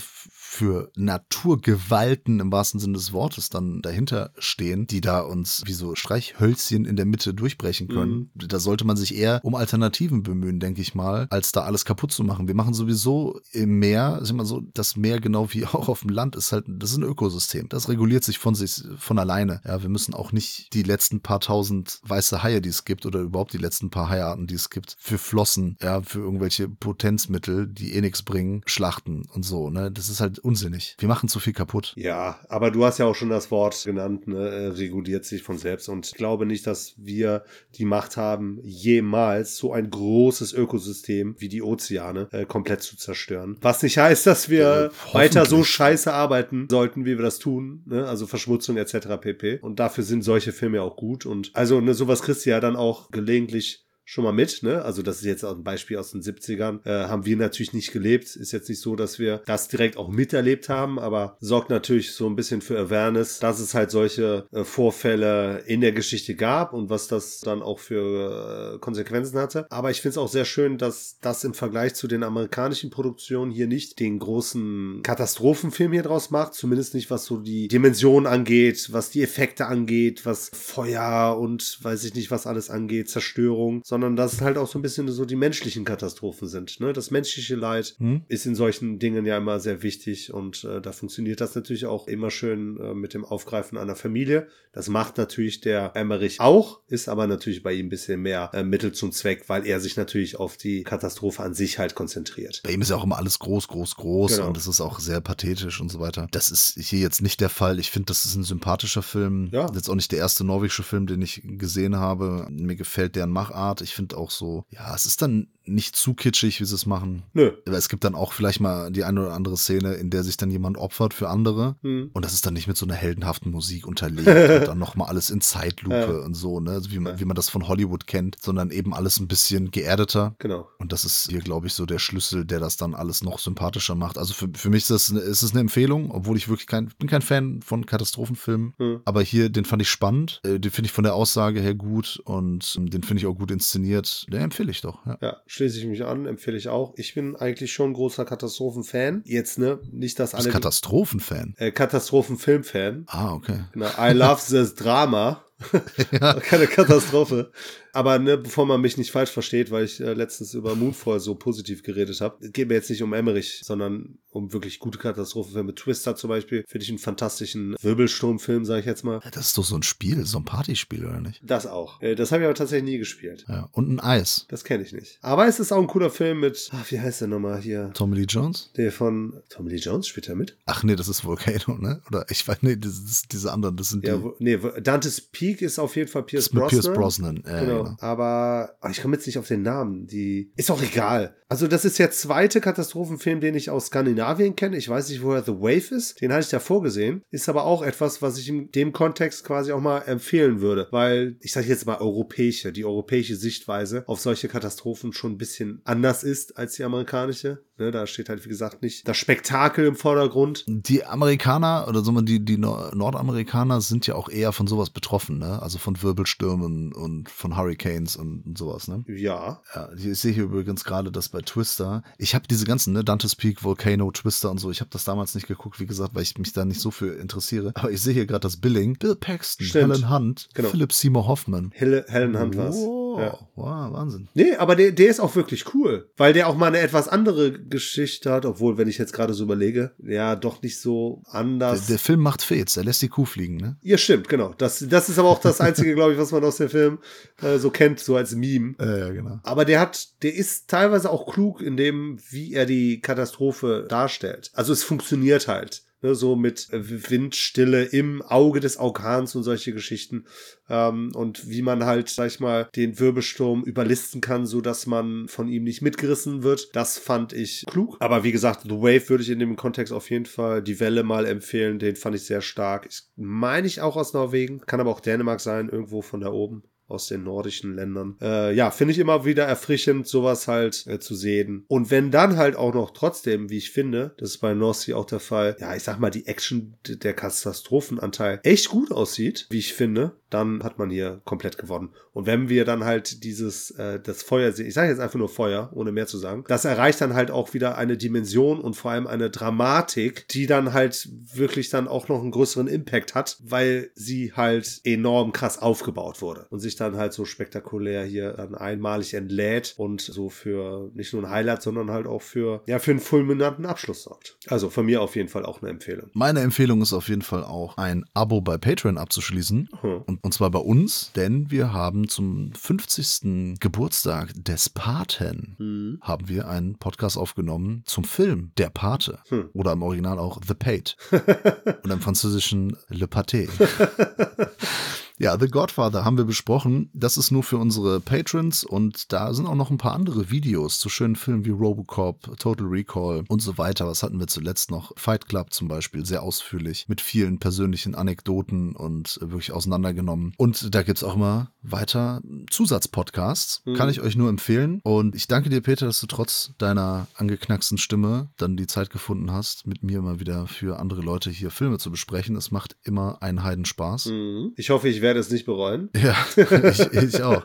[0.54, 5.96] für Naturgewalten im wahrsten Sinne des Wortes dann dahinter stehen, die da uns wie so
[5.96, 8.30] Streichhölzchen in der Mitte durchbrechen können.
[8.36, 8.48] Mhm.
[8.48, 12.12] Da sollte man sich eher um Alternativen bemühen, denke ich mal, als da alles kaputt
[12.12, 12.48] zu machen.
[12.48, 16.10] Wir machen sowieso im Meer, ist immer so, das Meer genau wie auch auf dem
[16.10, 17.68] Land ist halt, das ist ein Ökosystem.
[17.70, 19.60] Das reguliert sich von sich von alleine.
[19.66, 23.22] Ja, wir müssen auch nicht die letzten paar tausend weiße Haie, die es gibt, oder
[23.22, 27.96] überhaupt die letzten paar Haiarten, die es gibt, für Flossen, ja, für irgendwelche Potenzmittel, die
[27.96, 29.72] eh nichts bringen, schlachten und so.
[29.72, 30.96] Ne, das ist halt unsinnig.
[31.00, 31.94] Wir machen zu viel kaputt.
[31.96, 35.58] Ja, aber du hast ja auch schon das Wort genannt, ne, äh, reguliert sich von
[35.58, 35.90] selbst.
[35.90, 37.44] Und ich glaube nicht, dass wir
[37.76, 43.58] die Macht haben, jemals so ein großes Ökosystem wie die Ozeane äh, komplett zu zerstören.
[43.62, 47.84] Was nicht heißt, dass wir Äh, weiter so scheiße arbeiten sollten, wie wir das tun.
[47.86, 48.06] Ne?
[48.06, 49.08] Also Verschmutzung etc.
[49.20, 49.60] pp.
[49.60, 51.26] Und dafür sind solche Filme auch gut.
[51.26, 54.84] Und also ne, sowas kriegst du ja dann auch gelegentlich schon mal mit, ne?
[54.84, 56.86] Also das ist jetzt auch ein Beispiel aus den 70ern.
[56.86, 58.36] Äh, haben wir natürlich nicht gelebt.
[58.36, 62.28] Ist jetzt nicht so, dass wir das direkt auch miterlebt haben, aber sorgt natürlich so
[62.28, 66.90] ein bisschen für Awareness, dass es halt solche äh, Vorfälle in der Geschichte gab und
[66.90, 69.66] was das dann auch für äh, Konsequenzen hatte.
[69.70, 73.52] Aber ich finde es auch sehr schön, dass das im Vergleich zu den amerikanischen Produktionen
[73.52, 76.54] hier nicht den großen Katastrophenfilm hier draus macht.
[76.54, 82.04] Zumindest nicht, was so die Dimension angeht, was die Effekte angeht, was Feuer und weiß
[82.04, 85.24] ich nicht, was alles angeht, Zerstörung, sondern dass es halt auch so ein bisschen so
[85.24, 86.80] die menschlichen Katastrophen sind.
[86.80, 86.94] Ne?
[86.94, 88.24] Das menschliche Leid Hm?
[88.28, 92.08] ist in solchen Dingen ja immer sehr wichtig und äh, da funktioniert das natürlich auch
[92.08, 94.48] immer schön äh, mit dem Aufgreifen einer Familie.
[94.72, 98.64] Das macht natürlich der Emmerich auch, ist aber natürlich bei ihm ein bisschen mehr äh,
[98.64, 102.62] Mittel zum Zweck, weil er sich natürlich auf die Katastrophe an sich halt konzentriert.
[102.64, 104.48] Bei ihm ist ja auch immer alles groß, groß, groß Genau.
[104.48, 106.28] und es ist auch sehr pathetisch und so weiter.
[106.32, 107.78] Das ist hier jetzt nicht der Fall.
[107.78, 109.50] Ich finde, das ist ein sympathischer Film.
[109.52, 109.68] Ja.
[109.76, 112.48] Jetzt auch nicht der erste norwegische Film, den ich gesehen habe.
[112.50, 113.82] Mir gefällt deren Machart.
[113.84, 117.24] Ich finde auch so, ja, es ist dann nicht zu kitschig, wie sie es machen.
[117.34, 117.52] Nö.
[117.68, 120.38] Aber es gibt dann auch vielleicht mal die eine oder andere Szene, in der sich
[120.38, 121.76] dann jemand opfert für andere.
[121.82, 122.10] Hm.
[122.14, 125.30] Und das ist dann nicht mit so einer heldenhaften Musik unterlegt und dann nochmal alles
[125.30, 126.26] in Zeitlupe Ja.
[126.26, 126.72] und so, ne?
[126.72, 127.20] Also wie man, Ja.
[127.20, 130.36] wie man das von Hollywood kennt, sondern eben alles ein bisschen geerdeter.
[130.40, 130.68] Genau.
[130.80, 133.96] Und das ist hier, glaube ich, so der Schlüssel, der das dann alles noch sympathischer
[133.96, 134.18] macht.
[134.18, 136.90] Also für, für mich ist das eine, ist es eine Empfehlung, obwohl ich wirklich kein,
[137.00, 138.74] bin kein Fan von Katastrophenfilmen.
[138.78, 139.00] Hm.
[139.06, 140.42] Aber hier, den fand ich spannend.
[140.46, 143.36] Äh, Den finde ich von der Aussage her gut und ähm, den finde ich auch
[143.36, 144.26] gut inszeniert.
[144.32, 145.06] Den empfehle ich doch.
[145.06, 145.18] Ja.
[145.22, 146.94] Ja, schließe ich mich an, empfehle ich auch.
[146.98, 149.22] Ich bin eigentlich schon ein großer Katastrophen-Fan.
[149.26, 149.80] Jetzt, ne?
[149.92, 150.50] Nicht, dass alle.
[150.50, 151.54] Katastrophenfan.
[151.58, 153.04] äh, Katastrophen-Film-Fan.
[153.08, 153.60] Ah, okay.
[153.72, 155.46] Genau, I love this Drama.
[156.42, 157.52] Keine Katastrophe.
[157.94, 161.36] Aber ne, bevor man mich nicht falsch versteht, weil ich äh, letztens über Moonfall so
[161.36, 165.76] positiv geredet habe, geht mir jetzt nicht um Emmerich, sondern um wirklich gute Katastrophenfilme.
[165.76, 169.20] Twister zum Beispiel finde ich einen fantastischen Wirbelsturmfilm, sage ich jetzt mal.
[169.32, 171.40] Das ist doch so ein Spiel, so ein Partyspiel, oder nicht?
[171.44, 172.02] Das auch.
[172.02, 173.46] Äh, das habe ich aber tatsächlich nie gespielt.
[173.48, 173.70] Ja.
[173.72, 174.48] Und ein Eis.
[174.50, 175.20] Das kenne ich nicht.
[175.22, 177.92] Aber es ist auch ein cooler Film mit, ach, wie heißt der nochmal hier?
[177.94, 178.72] Tommy Lee Jones?
[178.76, 180.58] Der von Tommy Lee Jones spielt er mit?
[180.66, 182.02] Ach nee, das ist Volcano, ne?
[182.08, 184.10] Oder ich weiß, nee, das ist diese anderen, das sind die.
[184.10, 186.82] Ja, wo, nee, Dante's Peak ist auf jeden Fall Pierce das ist mit Brosnan.
[186.82, 187.44] Pierce Brosnan.
[187.46, 187.83] Ja, Genau.
[188.00, 190.08] Aber ah, ich komme jetzt nicht auf den Namen.
[190.08, 191.36] Die ist auch egal.
[191.50, 194.78] Also, das ist der zweite Katastrophenfilm, den ich aus Skandinavien kenne.
[194.78, 196.20] Ich weiß nicht, woher The Wave ist.
[196.20, 197.22] Den hatte ich davor gesehen.
[197.30, 200.88] Ist aber auch etwas, was ich in dem Kontext quasi auch mal empfehlen würde.
[200.90, 205.82] Weil, ich sage jetzt mal europäische, die europäische Sichtweise auf solche Katastrophen schon ein bisschen
[205.84, 207.64] anders ist als die amerikanische.
[207.84, 210.64] Ne, da steht halt, wie gesagt, nicht das Spektakel im Vordergrund.
[210.68, 215.38] Die Amerikaner oder so die, die Nor- Nordamerikaner sind ja auch eher von sowas betroffen,
[215.40, 215.62] ne?
[215.62, 219.04] Also von Wirbelstürmen und von Hurricanes und, sowas, ne?
[219.08, 219.62] Ja.
[219.76, 223.36] Ja, ich sehe hier übrigens gerade, dass bei Twister, ich habe diese ganzen, ne, Dante's
[223.36, 226.38] Peak, Volcano, Twister und so, ich habe das damals nicht geguckt, wie gesagt, weil ich
[226.38, 227.72] mich da nicht so für interessiere.
[227.76, 228.96] Aber ich sehe hier gerade das Billing.
[228.98, 229.94] Bill Paxton, Stimmt.
[229.94, 230.70] Helen Hunt, Genau.
[230.70, 231.72] Philip Seymour Hoffman.
[231.74, 232.76] Helle, Helen Hunt war's.
[232.78, 233.40] Wow, Ja.
[233.56, 234.28] wow, Wahnsinn.
[234.34, 237.52] Nee, aber der, der ist auch wirklich cool, weil der auch mal eine etwas andere
[237.52, 241.88] Geschichte hat, obwohl, wenn ich jetzt gerade so überlege, ja, doch nicht so Der, anders.
[241.88, 243.78] der Film macht Fets, der lässt die Kuh fliegen, ne?
[243.82, 244.54] ja, stimmt, genau.
[244.58, 247.00] Das, das ist aber auch das Einzige, glaube ich, was man aus dem Film
[247.42, 248.76] äh, so kennt, so als Meme.
[248.80, 249.40] Äh, ja, genau.
[249.44, 254.52] Aber der hat, der ist teilweise auch klug in dem, wie er die Katastrophe darstellt.
[254.54, 255.84] Also es funktioniert halt.
[256.04, 260.26] Ne, so mit Windstille im Auge des Orkans und solche Geschichten.
[260.70, 265.30] Ähm, und wie man halt, sag ich mal, den Wirbelsturm überlisten kann, so dass man
[265.30, 266.76] von ihm nicht mitgerissen wird.
[266.76, 267.96] Das fand ich klug.
[268.02, 271.04] Aber wie gesagt, The Wave würde ich in dem Kontext auf jeden Fall die Welle
[271.04, 271.80] mal empfehlen.
[271.80, 272.86] Den fand ich sehr stark.
[272.90, 274.60] Ich meine ich auch aus Norwegen.
[274.60, 278.18] Kann aber auch Dänemark sein, irgendwo von da oben aus den nordischen Ländern.
[278.22, 281.66] Äh, ja, finde ich immer wieder erfrischend, sowas halt äh, zu sehen.
[281.68, 284.96] Und wenn dann halt auch noch trotzdem, wie ich finde, das ist bei North Sea
[284.96, 289.60] auch der Fall, ja, ich sag mal, die Action, der Katastrophenanteil echt gut aussieht, wie
[289.60, 291.90] ich finde, dann hat man hier komplett gewonnen.
[292.12, 295.30] Und wenn wir dann halt dieses, äh, das Feuer sehen, ich sage jetzt einfach nur
[295.30, 298.92] Feuer, ohne mehr zu sagen, das erreicht dann halt auch wieder eine Dimension und vor
[298.92, 303.92] allem eine Dramatik, die dann halt wirklich dann auch noch einen größeren Impact hat, weil
[303.96, 309.14] sie halt enorm krass aufgebaut wurde und sich dann halt so spektakulär hier dann einmalig
[309.14, 313.00] entlädt und so für nicht nur ein Highlight, sondern halt auch für, ja, für einen
[313.00, 314.38] fulminanten Abschluss sorgt.
[314.48, 316.10] Also von mir auf jeden Fall auch eine Empfehlung.
[316.14, 319.70] Meine Empfehlung ist auf jeden Fall auch, ein Abo bei Patreon abzuschließen.
[319.82, 320.02] Hm.
[320.06, 323.60] Und, und zwar bei uns, denn wir haben zum 50.
[323.60, 326.00] Geburtstag des Paten Hm.
[326.02, 329.20] haben wir einen Podcast aufgenommen zum Film Der Pate.
[329.28, 329.50] Hm.
[329.54, 330.96] Oder im Original auch The Pate.
[331.84, 333.50] Und im Französischen Le Pâté.
[335.20, 336.90] Ja, The Godfather haben wir besprochen.
[336.94, 340.80] Das ist nur für unsere Patrons und da sind auch noch ein paar andere Videos
[340.80, 343.88] zu schönen Filmen wie Robocop, Total Recall und so weiter.
[343.88, 344.92] Was hatten wir zuletzt noch?
[344.98, 350.34] Fight Club zum Beispiel, sehr ausführlich, mit vielen persönlichen Anekdoten und wirklich auseinandergenommen.
[350.38, 353.62] Und da gibt's auch immer weiter Zusatzpodcasts.
[353.66, 353.76] Mhm.
[353.76, 354.82] Kann ich euch nur empfehlen.
[354.84, 359.32] Und ich danke dir, Peter, dass du trotz deiner angeknacksten Stimme dann die Zeit gefunden
[359.32, 362.36] hast, mit mir mal wieder für andere Leute hier Filme zu besprechen.
[362.36, 364.08] Es macht immer einen Heidenspaß.
[364.08, 364.54] Mhm.
[364.56, 365.90] Ich hoffe, ich werde es nicht bereuen.
[365.96, 367.44] Ja, ich, ich auch.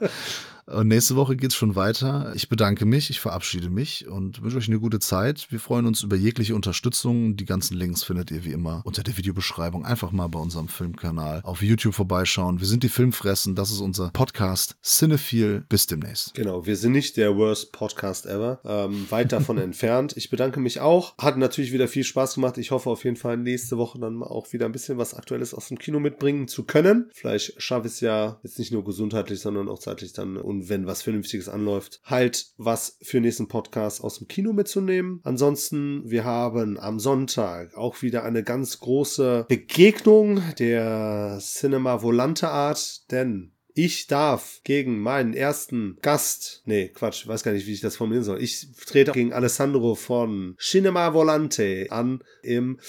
[0.71, 2.33] Und nächste Woche geht's schon weiter.
[2.35, 5.47] Ich bedanke mich, ich verabschiede mich und wünsche euch eine gute Zeit.
[5.51, 7.37] Wir freuen uns über jegliche Unterstützung.
[7.37, 9.87] Die ganzen Links findet ihr wie immer unter der Videobeschreibung.
[9.87, 12.61] Einfach mal bei unserem Filmkanal auf YouTube vorbeischauen.
[12.61, 13.55] Wir sind die Filmfressen.
[13.55, 15.64] Das ist unser Podcast Cinephile.
[15.71, 16.35] Bis demnächst.
[16.35, 18.61] Genau, wir sind nicht der worst Podcast ever.
[18.64, 20.19] Ähm, weit davon entfernt.
[20.19, 21.16] Ich bedanke mich auch.
[21.16, 22.59] Hat natürlich wieder viel Spaß gemacht.
[22.59, 25.69] Ich hoffe auf jeden Fall nächste Woche dann auch wieder ein bisschen was Aktuelles aus
[25.69, 27.11] dem Kino mitbringen zu können.
[27.14, 30.87] Vielleicht schaffe ich es ja jetzt nicht nur gesundheitlich, sondern auch zeitlich dann und wenn
[30.87, 35.21] was Vernünftiges anläuft, halt was für nächsten Podcast aus dem Kino mitzunehmen.
[35.25, 43.11] Ansonsten, wir haben am Sonntag auch wieder eine ganz große Begegnung der Cinema Volante Art,
[43.11, 47.95] denn ich darf gegen meinen ersten Gast, nee, Quatsch, weiß gar nicht, wie ich das
[47.97, 48.43] formulieren soll.
[48.43, 52.81] Ich trete gegen Alessandro von Cinema Volante an im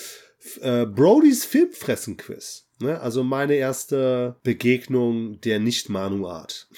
[0.62, 2.69] äh, Brodys Filmfressen-Quiz.
[2.80, 3.00] Ne?
[3.00, 6.68] Also meine erste Begegnung der Nicht-Manu-Art.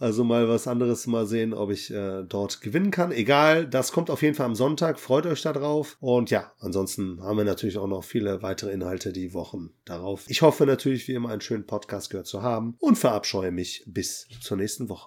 [0.00, 3.12] Also mal was anderes mal sehen, ob ich äh, dort gewinnen kann.
[3.12, 4.98] Egal, das kommt auf jeden Fall am Sonntag.
[4.98, 5.98] Freut euch darauf.
[6.00, 10.24] Und ja, ansonsten haben wir natürlich auch noch viele weitere Inhalte die Wochen darauf.
[10.28, 14.26] Ich hoffe natürlich wie immer einen schönen Podcast gehört zu haben und verabscheue mich bis
[14.40, 14.98] zur nächsten Woche.